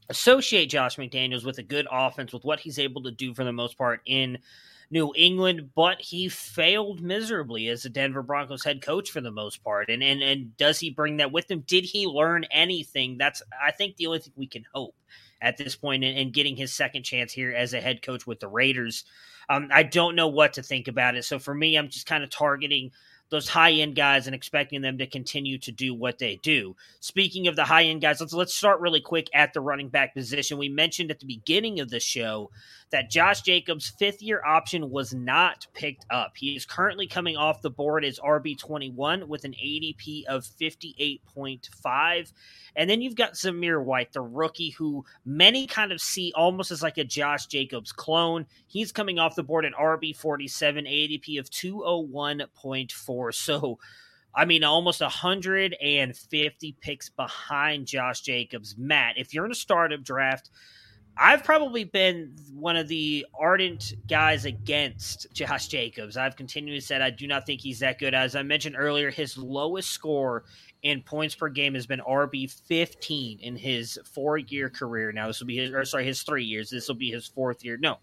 [0.08, 3.52] associate Josh McDaniels with a good offense, with what he's able to do for the
[3.52, 4.38] most part in
[4.90, 9.64] New England, but he failed miserably as a Denver Broncos head coach for the most
[9.64, 9.90] part.
[9.90, 11.64] And and and does he bring that with him?
[11.66, 13.18] Did he learn anything?
[13.18, 14.94] That's I think the only thing we can hope
[15.40, 18.40] at this point in, in getting his second chance here as a head coach with
[18.40, 19.04] the Raiders.
[19.48, 21.24] Um, I don't know what to think about it.
[21.24, 22.90] So for me, I'm just kind of targeting
[23.28, 26.76] those high end guys and expecting them to continue to do what they do.
[27.00, 30.14] Speaking of the high end guys, let's let's start really quick at the running back
[30.14, 30.58] position.
[30.58, 32.50] We mentioned at the beginning of the show
[32.90, 36.36] that Josh Jacobs' fifth year option was not picked up.
[36.36, 42.32] He is currently coming off the board as RB21 with an ADP of 58.5.
[42.76, 46.82] And then you've got Zamir White, the rookie who many kind of see almost as
[46.82, 48.46] like a Josh Jacobs clone.
[48.66, 53.34] He's coming off the board at RB47, ADP of 201.4.
[53.34, 53.78] So,
[54.34, 58.76] I mean, almost 150 picks behind Josh Jacobs.
[58.78, 60.50] Matt, if you're in a startup draft,
[61.18, 66.16] I've probably been one of the ardent guys against Josh Jacobs.
[66.16, 68.14] I've continually said I do not think he's that good.
[68.14, 70.44] As I mentioned earlier, his lowest score
[70.82, 75.10] in points per game has been RB 15 in his four year career.
[75.10, 76.68] Now, this will be his, or sorry, his three years.
[76.68, 77.78] This will be his fourth year.
[77.78, 77.98] No,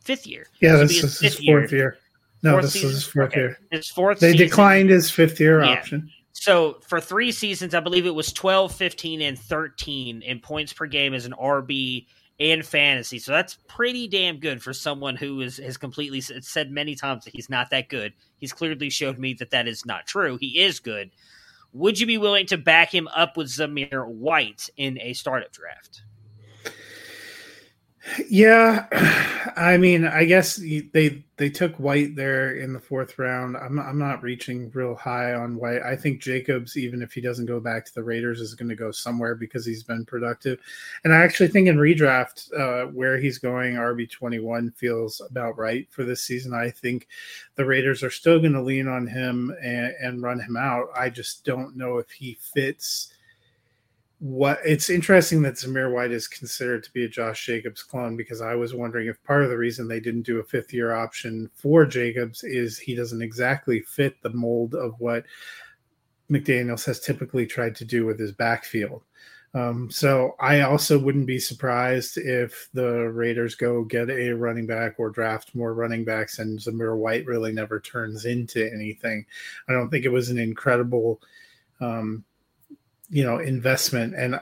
[0.00, 0.46] fifth year.
[0.60, 1.80] Yeah, this, this is his fourth year.
[1.80, 1.98] year.
[2.42, 2.88] No, fourth this season?
[2.90, 3.40] is his fourth okay.
[3.40, 3.58] year.
[3.70, 4.46] His fourth They season.
[4.46, 5.70] declined his fifth year yeah.
[5.70, 6.10] option.
[6.32, 10.86] So for three seasons, I believe it was 12, 15, and 13 in points per
[10.86, 12.06] game as an RB
[12.38, 13.18] in fantasy.
[13.18, 17.34] So that's pretty damn good for someone who is, has completely said many times that
[17.34, 18.12] he's not that good.
[18.38, 20.38] He's clearly showed me that that is not true.
[20.40, 21.10] He is good.
[21.72, 26.02] Would you be willing to back him up with Zamir White in a startup draft?
[28.28, 28.86] Yeah,
[29.56, 33.56] I mean, I guess they they took White there in the fourth round.
[33.56, 35.82] I'm I'm not reaching real high on White.
[35.82, 38.74] I think Jacobs, even if he doesn't go back to the Raiders, is going to
[38.74, 40.58] go somewhere because he's been productive.
[41.04, 45.56] And I actually think in redraft uh, where he's going, RB twenty one feels about
[45.56, 46.54] right for this season.
[46.54, 47.06] I think
[47.54, 50.88] the Raiders are still going to lean on him and, and run him out.
[50.96, 53.12] I just don't know if he fits
[54.22, 58.40] what it's interesting that Zamir White is considered to be a Josh Jacobs clone because
[58.40, 61.50] I was wondering if part of the reason they didn't do a fifth year option
[61.56, 65.24] for Jacobs is he doesn't exactly fit the mold of what
[66.30, 69.02] McDaniels has typically tried to do with his backfield.
[69.54, 74.94] Um, so I also wouldn't be surprised if the Raiders go get a running back
[74.98, 79.26] or draft more running backs and Zamir White really never turns into anything.
[79.68, 81.20] I don't think it was an incredible
[81.80, 82.24] um,
[83.12, 84.40] you know investment and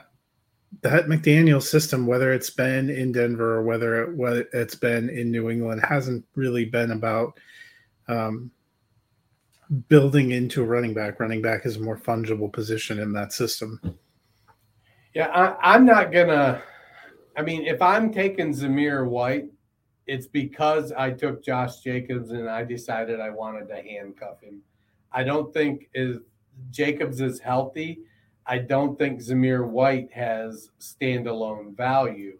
[0.81, 5.29] that McDaniel system, whether it's been in Denver or whether it, whether it's been in
[5.29, 7.37] New England, hasn't really been about
[8.07, 8.49] um,
[9.89, 11.19] building into running back.
[11.19, 13.81] Running back is a more fungible position in that system.
[15.13, 16.63] Yeah, I, I'm not gonna.
[17.35, 19.49] I mean, if I'm taking Zamir White,
[20.07, 24.61] it's because I took Josh Jacobs and I decided I wanted to handcuff him.
[25.11, 26.19] I don't think is
[26.71, 27.99] Jacobs is healthy
[28.51, 32.37] I don't think Zamir White has standalone value.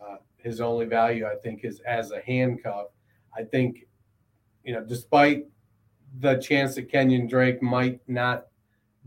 [0.00, 2.86] Uh, his only value, I think, is as a handcuff.
[3.36, 3.86] I think,
[4.64, 5.44] you know, despite
[6.20, 8.46] the chance that Kenyon Drake might not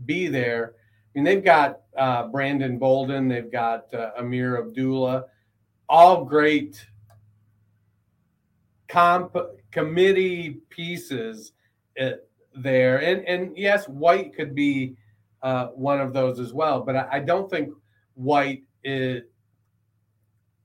[0.06, 5.24] be there, I mean, they've got uh, Brandon Bolden, they've got uh, Ameer Abdullah,
[5.88, 6.86] all great
[8.86, 9.36] comp
[9.72, 11.54] committee pieces
[12.00, 12.10] uh,
[12.54, 13.02] there.
[13.02, 14.94] And and yes, White could be
[15.42, 16.80] uh, one of those as well.
[16.80, 17.72] But I, I, don't think
[18.14, 19.22] White is,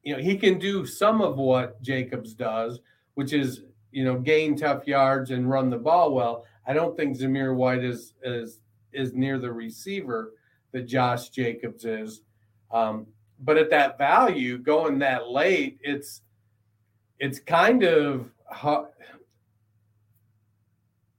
[0.03, 2.79] you know, he can do some of what Jacobs does,
[3.13, 3.61] which is,
[3.91, 6.45] you know, gain tough yards and run the ball well.
[6.67, 8.59] I don't think Zamir White is is
[8.91, 10.33] is near the receiver
[10.71, 12.21] that Josh Jacobs is.
[12.71, 13.07] Um,
[13.39, 16.21] but at that value, going that late, it's
[17.19, 18.29] it's kind of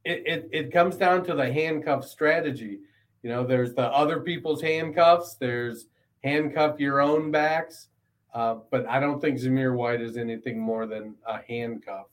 [0.05, 2.81] it, it, it comes down to the handcuff strategy.
[3.23, 5.35] You know, there's the other people's handcuffs.
[5.35, 5.87] There's
[6.23, 7.89] handcuff your own backs.
[8.35, 12.07] Uh, but I don't think Zamir White is anything more than a handcuff.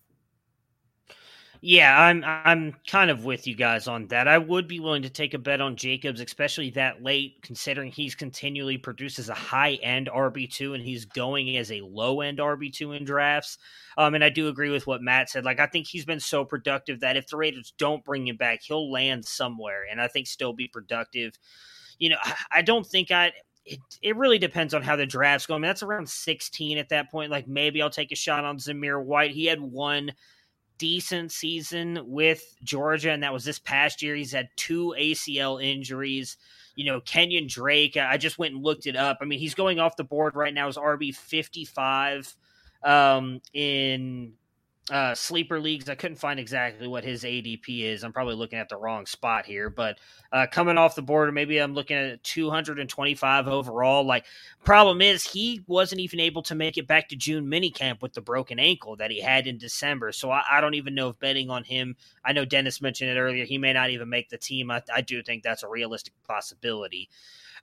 [1.65, 4.27] Yeah, I'm I'm kind of with you guys on that.
[4.27, 8.15] I would be willing to take a bet on Jacobs, especially that late, considering he's
[8.15, 12.69] continually produces a high end RB two and he's going as a low end RB
[12.73, 13.57] two in drafts.
[13.97, 15.45] Um, and I do agree with what Matt said.
[15.45, 18.59] Like I think he's been so productive that if the Raiders don't bring him back,
[18.61, 21.31] he'll land somewhere, and I think still be productive.
[21.97, 22.17] You know,
[22.51, 23.31] I don't think I
[23.65, 25.59] it, it really depends on how the draft's going.
[25.59, 27.31] I mean, that's around 16 at that point.
[27.31, 29.31] Like maybe I'll take a shot on Zamir White.
[29.31, 30.11] He had one
[30.83, 34.15] decent season with Georgia, and that was this past year.
[34.15, 36.35] He's had two ACL injuries.
[36.75, 39.19] You know, Kenyon Drake, I just went and looked it up.
[39.21, 42.35] I mean, he's going off the board right now as RB 55
[42.83, 44.33] um, in
[44.91, 45.87] uh, sleeper leagues.
[45.87, 48.03] I couldn't find exactly what his ADP is.
[48.03, 49.97] I'm probably looking at the wrong spot here, but
[50.33, 54.03] uh, coming off the board, maybe I'm looking at 225 overall.
[54.03, 54.25] Like,
[54.65, 58.21] problem is he wasn't even able to make it back to June minicamp with the
[58.21, 60.11] broken ankle that he had in December.
[60.11, 61.95] So I, I, don't even know if betting on him.
[62.25, 63.45] I know Dennis mentioned it earlier.
[63.45, 64.69] He may not even make the team.
[64.69, 67.09] I, I do think that's a realistic possibility.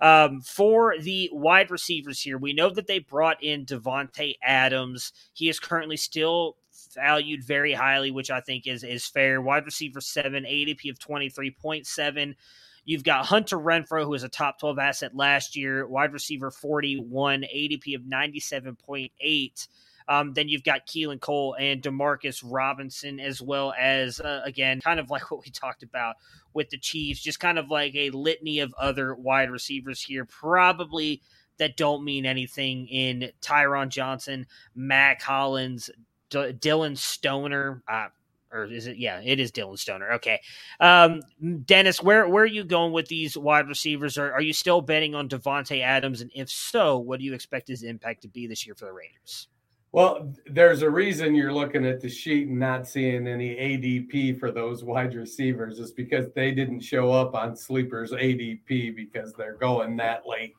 [0.01, 5.13] Um, for the wide receivers here, we know that they brought in Davante Adams.
[5.35, 6.57] He is currently still
[6.95, 9.41] valued very highly, which I think is is fair.
[9.41, 12.37] Wide receiver seven, ADP of twenty three point seven.
[12.85, 17.43] You've got Hunter Renfrow, who was a top 12 asset last year, wide receiver 41,
[17.43, 19.69] ADP of 97.8.
[20.09, 24.99] Um, then you've got Keelan Cole and Demarcus Robinson, as well as, uh, again, kind
[24.99, 26.17] of like what we talked about
[26.53, 30.25] with the Chiefs, just kind of like a litany of other wide receivers here.
[30.25, 31.23] Probably
[31.59, 35.91] that don't mean anything in Tyron Johnson, Mack Hollins,
[36.31, 37.83] D- Dillon Stoner.
[37.87, 38.09] Uh,
[38.53, 38.97] or is it?
[38.97, 40.13] Yeah, it is Dylan Stoner.
[40.15, 40.41] Okay,
[40.81, 41.23] um,
[41.65, 44.19] Dennis, where where are you going with these wide receivers?
[44.19, 46.21] Are, are you still betting on Davante Adams?
[46.21, 48.93] And if so, what do you expect his impact to be this year for the
[48.93, 49.49] Raiders?
[49.93, 54.53] Well, there's a reason you're looking at the sheet and not seeing any ADP for
[54.53, 55.79] those wide receivers.
[55.79, 60.57] Is because they didn't show up on Sleeper's ADP because they're going that late.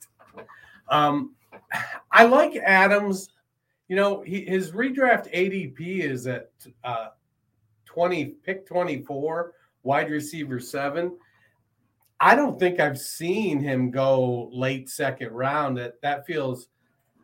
[0.89, 1.36] Um,
[2.11, 3.30] I like Adams.
[3.91, 6.49] You know, he, his redraft ADP is at
[6.81, 7.07] uh,
[7.83, 9.51] 20, pick 24,
[9.83, 11.17] wide receiver seven.
[12.17, 15.77] I don't think I've seen him go late second round.
[15.77, 16.69] That that feels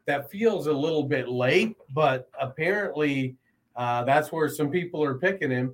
[0.07, 3.37] that feels a little bit late, but apparently
[3.77, 5.73] uh, that's where some people are picking him.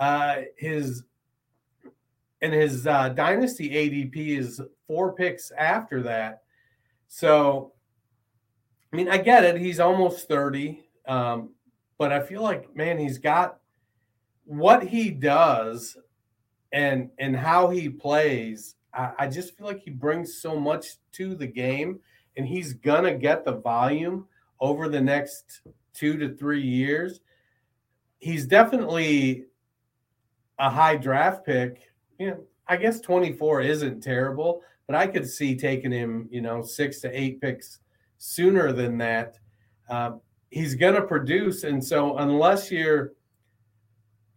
[0.00, 1.04] Uh, his
[2.40, 6.42] and his uh, dynasty ADP is four picks after that.
[7.06, 7.74] So,
[8.92, 9.56] I mean, I get it.
[9.56, 11.50] He's almost thirty, um,
[11.98, 13.58] but I feel like man, he's got
[14.44, 15.96] what he does
[16.72, 18.76] and and how he plays.
[18.92, 22.00] I, I just feel like he brings so much to the game
[22.36, 24.26] and he's gonna get the volume
[24.60, 25.62] over the next
[25.94, 27.20] two to three years.
[28.18, 29.46] He's definitely
[30.58, 31.90] a high draft pick.
[32.18, 36.62] You know, I guess 24 isn't terrible, but I could see taking him, you know,
[36.62, 37.80] six to eight picks
[38.22, 39.36] sooner than that.
[39.90, 40.12] Uh,
[40.50, 43.14] he's going to produce, and so unless you're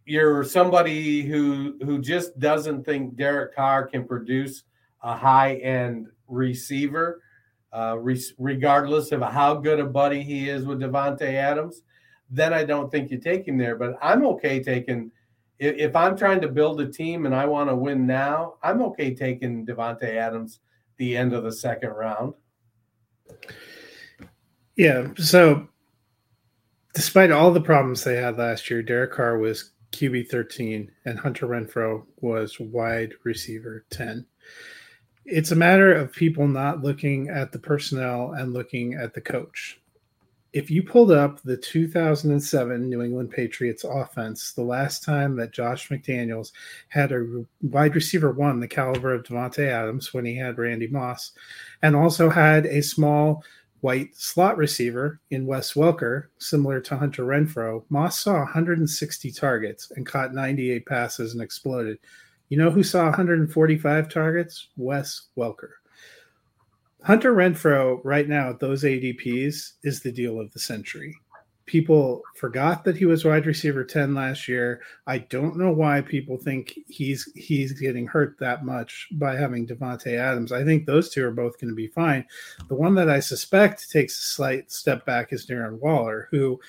[0.04, 4.64] you're somebody who who just doesn't think Derek Carr can produce
[5.02, 7.22] a high end receiver,
[7.72, 11.82] uh, re- regardless of how good a buddy he is with Davante Adams,
[12.28, 13.76] then I don't think you take him there.
[13.76, 15.12] But I'm okay taking
[15.60, 18.82] if, if I'm trying to build a team and I want to win now, I'm
[18.82, 20.58] okay taking Davante Adams
[20.96, 22.34] the end of the second round.
[24.76, 25.08] Yeah.
[25.16, 25.68] So,
[26.94, 31.46] despite all the problems they had last year, Derek Carr was QB 13 and Hunter
[31.46, 34.26] Renfrow was wide receiver 10
[35.26, 39.80] it's a matter of people not looking at the personnel and looking at the coach.
[40.52, 45.88] If you pulled up the 2007 New England Patriots offense, the last time that Josh
[45.88, 46.52] McDaniels
[46.88, 51.32] had a wide receiver one, the caliber of Davante Adams, when he had Randy Moss,
[51.82, 53.42] and also had a small
[53.86, 60.04] white slot receiver in Wes Welker, similar to Hunter Renfrow, Moss saw 160 targets and
[60.04, 61.96] caught 98 passes and exploded.
[62.48, 64.70] You know who saw 145 targets?
[64.76, 65.70] Wes Welker.
[67.04, 71.16] Hunter Renfrow, right now at those ADPs, is the deal of the century.
[71.66, 74.82] People forgot that he was wide receiver 10 last year.
[75.06, 80.16] I don't know why people think he's he's getting hurt that much by having Davante
[80.16, 80.52] Adams.
[80.52, 82.24] I think those two are both going to be fine.
[82.68, 86.60] The one that I suspect takes a slight step back is Darren Waller, who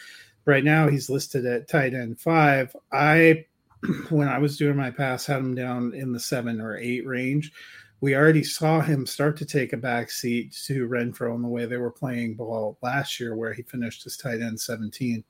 [0.45, 2.75] right now he's listed at tight end five.
[2.91, 3.45] I
[4.09, 7.51] when I was doing my pass, had him down in the seven or eight range.
[7.99, 11.65] We already saw him start to take a back seat to Renfrow in the way
[11.65, 15.23] they were playing ball last year, where he finished as tight end 17.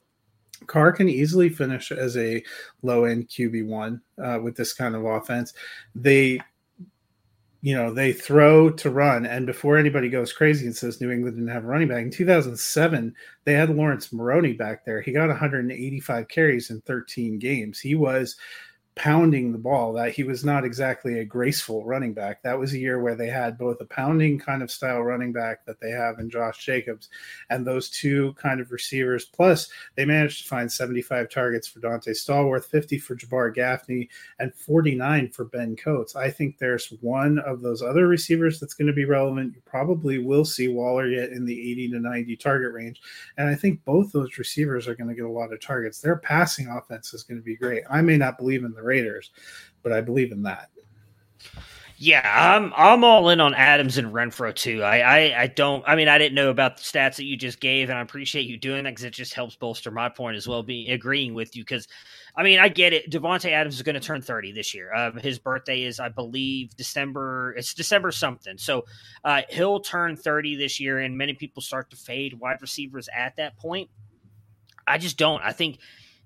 [0.65, 2.43] Carr can easily finish as a
[2.81, 5.53] low end QB1 uh, with this kind of offense.
[5.95, 6.39] They
[7.61, 9.25] you know, they throw to run.
[9.25, 12.11] And before anybody goes crazy and says New England didn't have a running back, in
[12.11, 13.13] 2007,
[13.45, 15.01] they had Laurence Maroney back there.
[15.01, 17.79] He got 185 carries in 13 games.
[17.79, 18.35] He was
[18.97, 22.41] pounding the ball that he was not exactly a graceful running back.
[22.41, 25.65] That was a year where they had both a pounding kind of style running back
[25.65, 27.09] that they have in Josh Jacobs
[27.51, 29.25] and those two kind of receivers.
[29.25, 34.53] Plus, they managed to find 75 targets for Donté Stallworth, 50 for Jabar Gaffney, and
[34.55, 36.15] 49 for Ben Coates.
[36.15, 39.53] I think there's one of those other receivers that's going to be relevant.
[39.53, 42.99] You probably will see Waller get in the 80 to 90 target range.
[43.37, 46.01] And I think both those receivers are going to get a lot of targets.
[46.01, 47.83] Their passing offense is going to be great.
[47.89, 49.31] I may not believe in the Raiders,
[49.83, 50.69] but I believe in that.
[51.99, 54.83] Yeah, I'm I'm all in on Adams and Renfrow too.
[54.83, 55.83] I, I, I don't.
[55.87, 58.45] I mean, I didn't know about the stats that you just gave, and I appreciate
[58.45, 60.61] you doing that because it just helps bolster my point as well.
[60.61, 61.87] Being agreeing with you because,
[62.35, 63.09] I mean, I get it.
[63.09, 64.93] Davante Adams is going to turn 30 this year.
[64.93, 67.55] Uh, his birthday is, I believe, December.
[67.57, 68.59] It's December something.
[68.59, 68.85] So
[69.23, 73.37] uh, he'll turn 30 this year, and many people start to fade wide receivers at
[73.37, 73.89] that point.
[74.85, 75.41] I just don't.
[75.41, 75.79] I think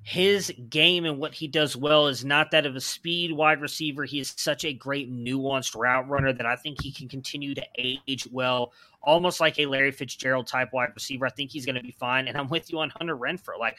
[0.04, 4.04] his game and what he does well is not that of a speed wide receiver.
[4.04, 7.64] He is such a great nuanced route runner that I think he can continue to
[7.78, 8.74] age well,
[9.04, 11.28] almost like a Larry Fitzgerald type wide receiver.
[11.28, 12.28] I think he's going to be fine.
[12.28, 13.60] And I'm with you on Hunter Renfrow.
[13.60, 13.78] Like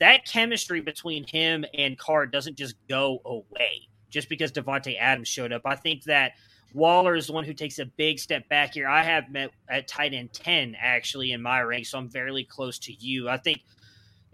[0.00, 5.52] that chemistry between him and Carr doesn't just go away just because Davante Adams showed
[5.52, 5.62] up.
[5.64, 6.32] I think that
[6.72, 8.88] Waller is the one who takes a big step back here.
[8.88, 12.80] I have met at tight end 10 actually in my rank, so I'm fairly close
[12.80, 13.28] to you.
[13.28, 13.62] I think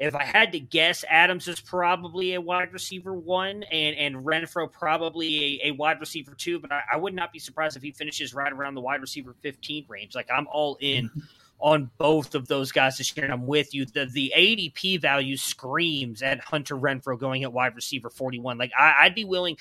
[0.00, 4.72] if I had to guess, Adams is probably a wide receiver one, and and Renfrow
[4.72, 6.58] probably a, a wide receiver two.
[6.58, 9.34] But I, I, would not be surprised if he finishes right around the wide receiver
[9.42, 10.14] 15 range.
[10.14, 11.20] Like I'm all in mm-hmm.
[11.60, 13.84] on both of those guys this year, and I'm with you.
[13.84, 18.56] The the ADP value screams at Hunter Renfrow going at wide receiver 41.
[18.56, 19.58] Like I, I'd be willing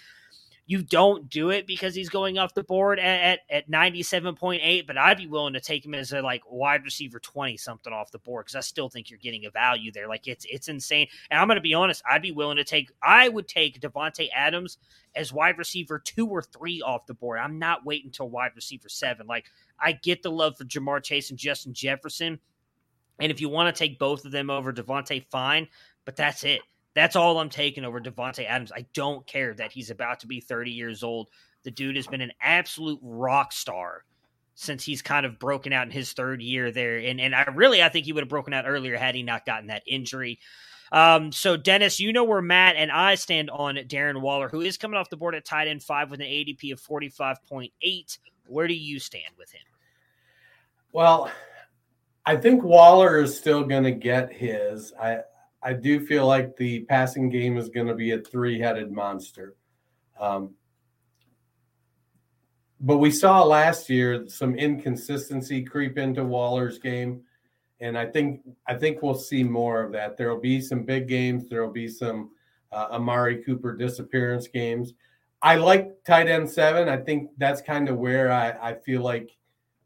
[0.70, 5.00] you don't do it because he's going off the board at, at, at 97.8, but
[5.00, 8.20] I'd be willing to take him as a like wide receiver 20 something off the
[8.20, 10.08] board because I still think you're getting a value there.
[10.08, 11.08] Like it's it's insane.
[11.32, 14.78] And I'm gonna be honest, I'd be willing to take I would take Davante Adams
[15.16, 17.40] as wide receiver two or three off the board.
[17.40, 19.26] I'm not waiting until wide receiver seven.
[19.26, 19.48] Like
[19.80, 22.38] I get the love for Ja'Marr Chase and Justin Jefferson.
[23.20, 25.68] And if you want to take both of them over Davante, fine,
[26.06, 26.62] but that's it.
[26.96, 28.72] That's all I'm taking over Davante Adams.
[28.72, 31.30] I don't care that he's about to be 30 years old.
[31.64, 34.04] The dude has been an absolute rock star
[34.56, 36.98] since he's kind of broken out in his third year there.
[36.98, 39.46] And and I really I think he would have broken out earlier had he not
[39.46, 40.40] gotten that injury.
[40.92, 44.78] Um, so Dennis, you know where Matt and I stand on Darren Waller, who is
[44.78, 48.18] coming off the board at tight end five with an ADP of 45.8.
[48.48, 49.62] Where do you stand with him?
[50.92, 51.32] Well,
[52.26, 54.92] I think Waller is still going to get his.
[55.00, 55.20] I
[55.62, 59.56] I do feel like the passing game is going to be a three headed monster.
[60.20, 60.56] Um,
[62.80, 67.22] but we saw last year some inconsistency creep into Waller's game.
[67.82, 70.18] And I think I think we'll see more of that.
[70.18, 71.48] There will be some big games.
[71.48, 72.32] There will be some
[72.72, 74.94] uh, Amari Cooper disappearance games.
[75.42, 76.90] I like tight end seven.
[76.90, 79.32] I think that's kind of where I, I feel like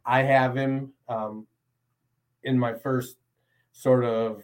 [0.05, 1.45] I have him um,
[2.43, 3.17] in my first
[3.71, 4.43] sort of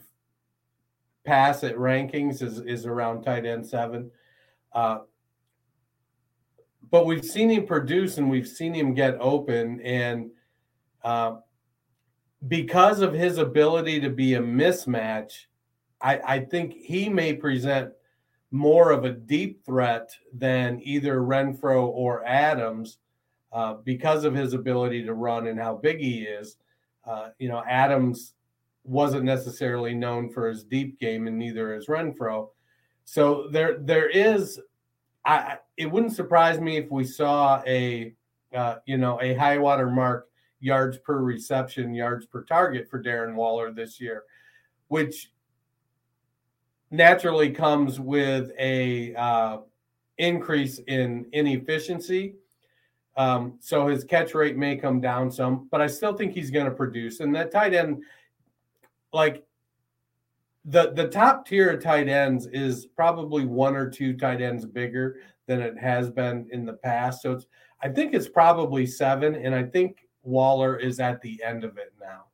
[1.29, 4.09] pass at rankings is is around tight end seven.
[4.73, 4.99] Uh,
[6.89, 10.31] but we've seen him produce and we've seen him get open and
[11.03, 11.35] uh,
[12.47, 15.45] because of his ability to be a mismatch
[16.01, 17.91] I, I, think he may present
[18.51, 22.97] more of a deep threat than either Renfrow or adams
[23.51, 26.57] uh, because of his ability to run and how big he is
[27.05, 28.33] uh, you know adams
[28.83, 32.49] wasn't necessarily known for his deep game, and neither is Renfrow.
[33.05, 34.59] So there, there is.
[35.25, 38.13] I, it wouldn't surprise me if we saw a,
[38.55, 43.35] uh, you know, a high water mark yards per reception, yards per target for Darren
[43.35, 44.23] Waller this year,
[44.87, 45.31] which
[46.91, 49.57] naturally comes with a uh,
[50.17, 52.35] increase in inefficiency.
[53.17, 56.65] Um, so his catch rate may come down some, but I still think he's going
[56.65, 57.19] to produce.
[57.19, 58.03] And that tight end
[59.13, 59.45] like
[60.65, 65.17] the the top tier of tight ends is probably one or two tight ends bigger
[65.47, 67.21] than it has been in the past.
[67.21, 67.45] So it's
[67.81, 71.93] I think it's probably seven, and I think Waller is at the end of it
[71.99, 72.25] now.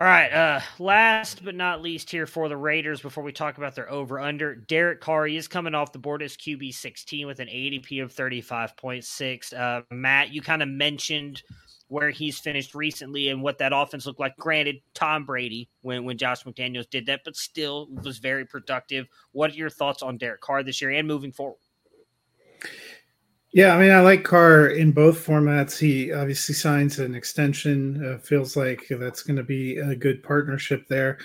[0.00, 0.32] All right.
[0.32, 4.18] Uh, last but not least, here for the Raiders, before we talk about their over
[4.18, 8.14] under, Derek Carr is coming off the board as QB 16 with an ADP of
[8.14, 9.52] 35.6.
[9.52, 11.42] Uh, Matt, you kind of mentioned
[11.90, 14.36] where he's finished recently and what that offense looked like.
[14.36, 19.06] Granted, Tom Brady when when Josh McDaniels did that, but still was very productive.
[19.32, 21.58] What are your thoughts on Derek Carr this year and moving forward?
[23.52, 25.76] Yeah, I mean, I like Carr in both formats.
[25.76, 28.06] He obviously signs an extension.
[28.06, 31.18] Uh, feels like that's going to be a good partnership there.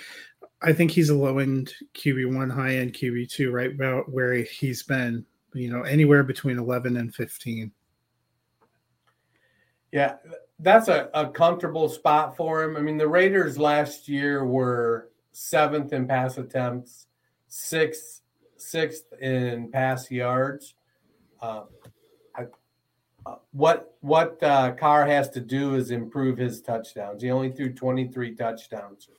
[0.64, 4.34] I think he's a low end QB one, high end QB two, right about where
[4.34, 5.24] he's been.
[5.54, 7.72] You know, anywhere between eleven and fifteen.
[9.92, 10.16] Yeah,
[10.60, 12.78] that's a, a comfortable spot for him.
[12.78, 17.08] I mean, the Raiders last year were seventh in pass attempts,
[17.48, 18.22] sixth
[18.58, 20.76] sixth in pass yards.
[21.42, 21.64] Uh,
[22.36, 22.46] I,
[23.26, 27.22] uh, what what uh, Carr has to do is improve his touchdowns.
[27.22, 29.10] He only threw 23 touchdowns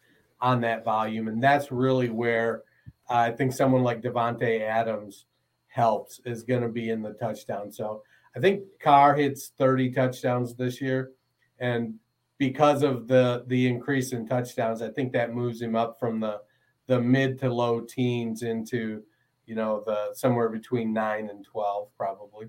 [0.40, 2.62] on that volume, and that's really where
[3.08, 5.26] I think someone like Davante Adams
[5.68, 7.70] helps is going to be in the touchdown.
[7.70, 8.02] So
[8.34, 11.10] I think Carr hits 30 touchdowns this year
[11.58, 11.94] and
[12.38, 16.40] because of the the increase in touchdowns, I think that moves him up from the
[16.86, 19.02] the mid to low teens into
[19.46, 22.48] you know the somewhere between nine and twelve probably.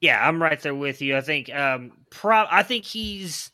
[0.00, 1.16] Yeah, I'm right there with you.
[1.16, 3.50] I think um pro- I think he's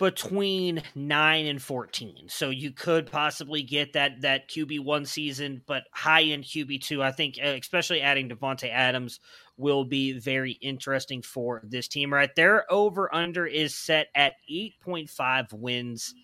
[0.00, 2.28] between 9 and 14.
[2.28, 7.02] So you could possibly get that that QB1 season, but high end QB2.
[7.02, 9.20] I think uh, especially adding Davante Adams
[9.60, 12.12] will be very interesting for this team.
[12.12, 16.14] Right, their over under is set at 8.5 wins.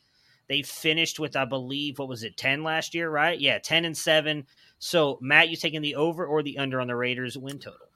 [0.48, 3.38] They finished with, I believe, what was it, 10 last year, right?
[3.38, 4.46] Yeah, 10 and 7.
[4.78, 7.88] So, Matt, you taking the over or the under on the Raiders win total?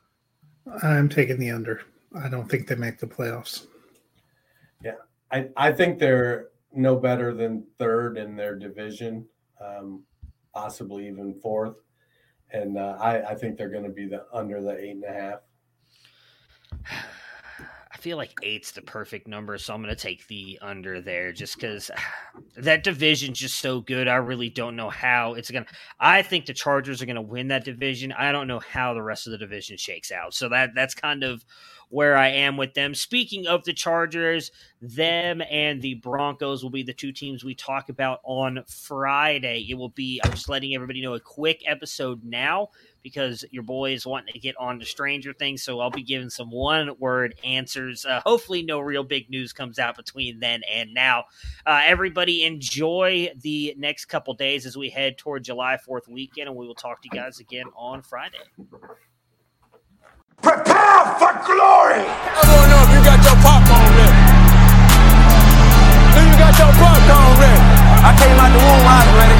[0.83, 1.83] I'm taking the under.
[2.21, 3.67] I don't think they make the playoffs.
[4.83, 4.97] Yeah,
[5.31, 9.27] I, I think they're no better than third in their division,
[9.61, 10.03] um,
[10.55, 11.77] possibly even fourth.
[12.52, 15.12] And uh, I, I think they're going to be the under the eight and a
[15.12, 15.40] half.
[18.01, 21.56] Feel like eight's the perfect number, so I'm going to take the under there just
[21.56, 21.90] because
[22.56, 24.09] that division's just so good.
[24.09, 25.70] I really don't know how it's going to.
[25.98, 28.12] I think the Chargers are going to win that division.
[28.12, 30.32] I don't know how the rest of the division shakes out.
[30.32, 31.44] So that that's kind of
[31.90, 32.94] where I am with them.
[32.94, 37.89] Speaking of the Chargers, them and the Broncos will be the two teams we talk
[37.89, 39.66] about on Friday.
[39.68, 42.68] It will be, I'm just letting everybody know, a quick episode now
[43.02, 45.62] because your boy is wanting to get on to Stranger Things.
[45.62, 48.05] So I'll be giving some one word answers.
[48.05, 51.24] Uh, hopefully, no real big news comes out between then and now.
[51.66, 56.56] Uh, everybody, enjoy the next couple days as we head toward July 4th weekend, and
[56.56, 58.39] we will talk to you guys again on Friday.
[60.43, 62.01] Prepare for glory!
[62.01, 64.16] I don't know if you got your popcorn ready.
[66.16, 67.60] Do you got your popcorn ready?
[68.02, 69.40] I came out the womb, I was ready